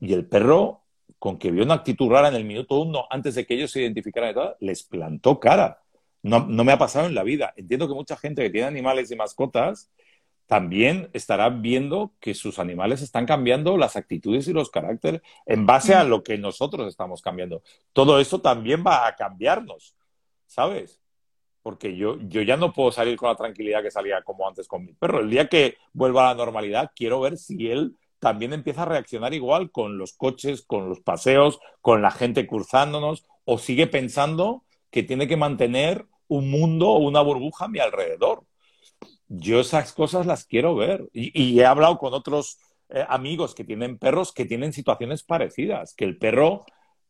[0.00, 0.82] y el perro,
[1.18, 3.80] con que vio una actitud rara en el minuto uno, antes de que ellos se
[3.80, 5.80] identificaran, les plantó cara.
[6.22, 7.54] No, no me ha pasado en la vida.
[7.56, 9.90] Entiendo que mucha gente que tiene animales y mascotas
[10.46, 15.94] también estará viendo que sus animales están cambiando las actitudes y los caracteres en base
[15.94, 17.62] a lo que nosotros estamos cambiando.
[17.92, 19.96] Todo eso también va a cambiarnos,
[20.46, 21.00] ¿sabes?
[21.62, 24.84] Porque yo, yo ya no puedo salir con la tranquilidad que salía como antes con
[24.84, 25.20] mi perro.
[25.20, 29.34] El día que vuelva a la normalidad, quiero ver si él también empieza a reaccionar
[29.34, 35.02] igual con los coches, con los paseos, con la gente cruzándonos, o sigue pensando que
[35.02, 38.44] tiene que mantener un mundo o una burbuja a mi alrededor
[39.28, 41.08] yo esas cosas las quiero ver.
[41.12, 42.58] Y, he hablado con otros
[42.88, 46.64] eh, amigos que tienen perros que tienen situaciones parecidas, que el perro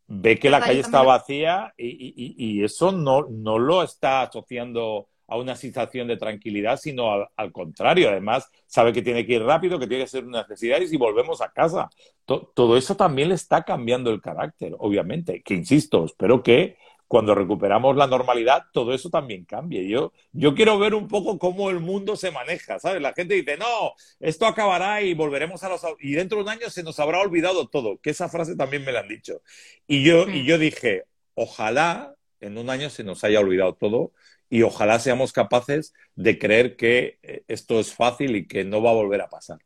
[0.09, 5.57] ve que la calle está vacía y, eso no, no, lo está asociando a una
[5.57, 8.09] sensación de tranquilidad, sino al, contrario.
[8.09, 11.41] Además, sabe que tiene que ir rápido, que tiene que ser unas necesidades y volvemos
[11.41, 11.91] a casa.
[12.25, 15.43] todo eso también le está cambiando el carácter, obviamente.
[15.43, 16.77] Que insisto, espero que
[17.09, 19.83] cuando recuperamos la normalidad, todo eso también cambia.
[19.83, 23.01] Yo, yo quiero ver un poco cómo el mundo se maneja, ¿sabes?
[23.01, 25.83] La gente dice, no, esto acabará y volveremos a los...
[26.01, 28.93] Y dentro de un año se nos habrá olvidado todo, que esa frase también me
[28.93, 29.43] la han dicho.
[29.87, 31.05] Y yo, y yo dije,
[31.35, 34.13] ojalá en un año se nos haya olvidado todo
[34.49, 38.91] y ojalá seamos capaces de creer que eh, esto es fácil y que no va
[38.91, 39.59] a volver a pasar.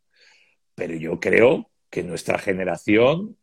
[0.75, 3.37] Pero yo creo que nuestra generación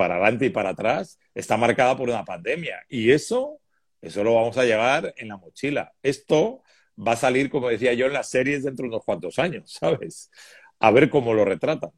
[0.00, 2.82] para adelante y para atrás, está marcada por una pandemia.
[2.88, 3.60] Y eso,
[4.00, 5.92] eso lo vamos a llevar en la mochila.
[6.02, 6.62] Esto
[6.96, 10.30] va a salir, como decía yo, en las series dentro de unos cuantos años, ¿sabes?
[10.78, 11.90] A ver cómo lo retratan.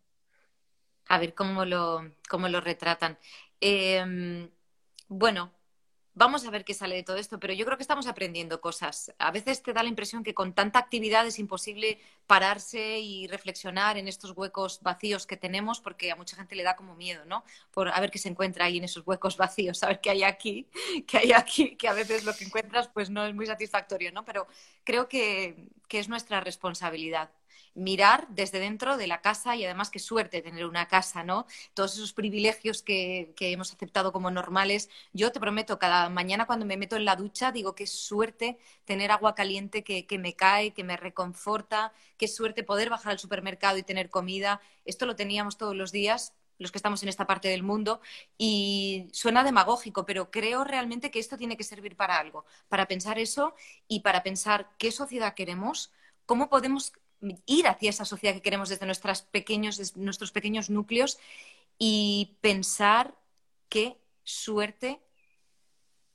[1.06, 3.16] A ver cómo lo, cómo lo retratan.
[3.60, 4.50] Em,
[5.06, 5.52] bueno,
[6.14, 9.14] Vamos a ver qué sale de todo esto, pero yo creo que estamos aprendiendo cosas.
[9.18, 13.96] A veces te da la impresión que con tanta actividad es imposible pararse y reflexionar
[13.96, 17.44] en estos huecos vacíos que tenemos, porque a mucha gente le da como miedo, ¿no?
[17.70, 20.22] Por a ver qué se encuentra ahí en esos huecos vacíos, a ver qué hay
[20.22, 20.68] aquí,
[21.06, 24.22] qué hay aquí, que a veces lo que encuentras pues no es muy satisfactorio, ¿no?
[24.26, 24.46] Pero
[24.84, 27.30] creo que, que es nuestra responsabilidad
[27.74, 31.46] mirar desde dentro de la casa y además qué suerte tener una casa, ¿no?
[31.74, 34.88] Todos esos privilegios que, hemos aceptado como normales.
[35.12, 39.10] Yo te prometo, cada mañana cuando me meto en la ducha digo qué suerte tener
[39.10, 43.78] agua caliente que, que me cae, que me reconforta, qué suerte poder bajar al supermercado
[43.78, 44.60] y tener comida.
[44.84, 48.00] Esto lo teníamos todos los días los que estamos en esta parte del mundo
[48.38, 53.18] y suena demagógico, pero creo realmente que esto tiene que servir para algo, para pensar
[53.18, 53.54] eso
[53.88, 55.92] y para pensar qué sociedad queremos,
[56.24, 56.92] cómo podemos
[57.46, 59.22] ir hacia esa sociedad que queremos desde nuestros
[60.32, 61.18] pequeños núcleos
[61.78, 63.14] y pensar
[63.68, 65.00] qué suerte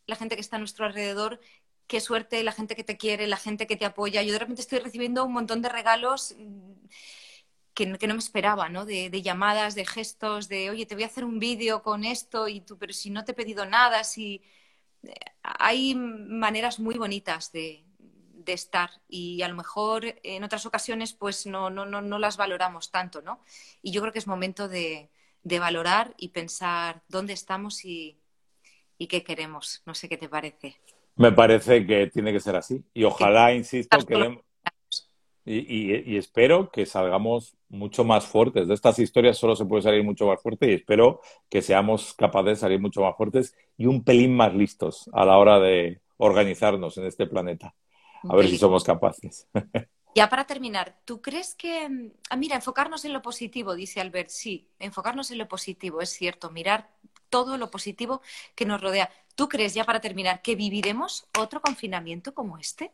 [0.05, 1.39] la gente que está a nuestro alrededor,
[1.87, 4.21] qué suerte la gente que te quiere, la gente que te apoya.
[4.23, 6.35] Yo de repente estoy recibiendo un montón de regalos
[7.73, 8.85] que, no me esperaba, ¿no?
[8.85, 12.61] De, llamadas, de gestos, de, oye, te voy a hacer un vídeo con esto, y
[12.61, 14.41] tú, pero si no te he pedido nada, si...
[15.03, 17.86] Eh, hay maneras muy bonitas de,
[18.47, 22.37] de estar y a lo mejor en otras ocasiones pues no, no, no, no las
[22.37, 23.41] valoramos tanto, ¿no?
[23.83, 25.09] Y yo creo que es momento de,
[25.43, 28.17] de valorar y pensar dónde estamos y,
[28.97, 29.83] y, qué queremos.
[29.85, 30.77] No sé qué te parece.
[31.15, 34.39] Me parece que tiene que ser así y ojalá, insisto, que...
[35.49, 38.67] Y, y, espero que salgamos mucho más fuertes.
[38.67, 42.49] De estas historias solo se puede salir mucho más fuerte y espero que seamos capaces
[42.49, 46.97] de salir mucho más fuertes y un pelín más listos a la hora de organizarnos
[46.97, 47.73] en este planeta.
[48.29, 49.47] A ver si somos capaces.
[50.17, 54.67] Ya para terminar, ¿tú crees que, ah, mira, enfocarnos en lo positivo, dice Albert, sí,
[54.79, 56.89] enfocarnos en lo positivo, es cierto, mirar
[57.29, 58.21] todo lo positivo
[58.55, 59.11] que nos rodea.
[59.35, 62.91] ¿Tú crees, ya para terminar, que viviremos otro confinamiento como este?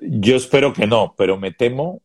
[0.00, 2.00] Yo espero que no, pero me temo,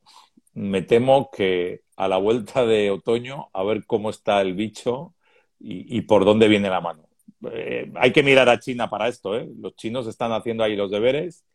[0.54, 5.14] me temo que a la vuelta de otoño, a ver cómo está el bicho
[5.58, 7.11] y por dónde viene la mano.
[7.52, 9.48] Eh, hay que mirar a China para esto, ¿eh?
[9.60, 11.46] Los chinos están haciendo ahí los deberes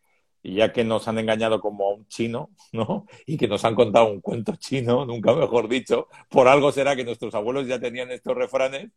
[0.43, 3.07] y ya que nos han engañado como un chino, ¿no?
[3.27, 7.05] Y que nos han contado un cuento chino, nunca mejor dicho, por algo será que
[7.05, 8.91] nuestros abuelos ya tenían estos refranes.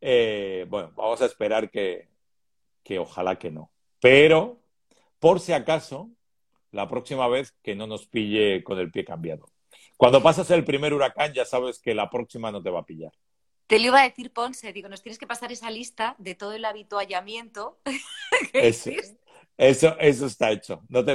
[0.00, 2.08] Eh, bueno, vamos a esperar que,
[2.82, 3.70] que ojalá que no.
[4.00, 4.60] Pero,
[5.18, 6.10] por si acaso,
[6.72, 9.46] la próxima vez que no nos pille con el pie cambiado.
[9.96, 13.12] Cuando pasas el primer huracán ya sabes que la próxima no te va a pillar.
[13.70, 16.54] Te lo iba a decir, Ponce, digo, nos tienes que pasar esa lista de todo
[16.54, 17.78] el habituallamiento.
[18.52, 18.90] eso,
[19.56, 20.82] eso, eso está hecho.
[20.88, 21.08] No te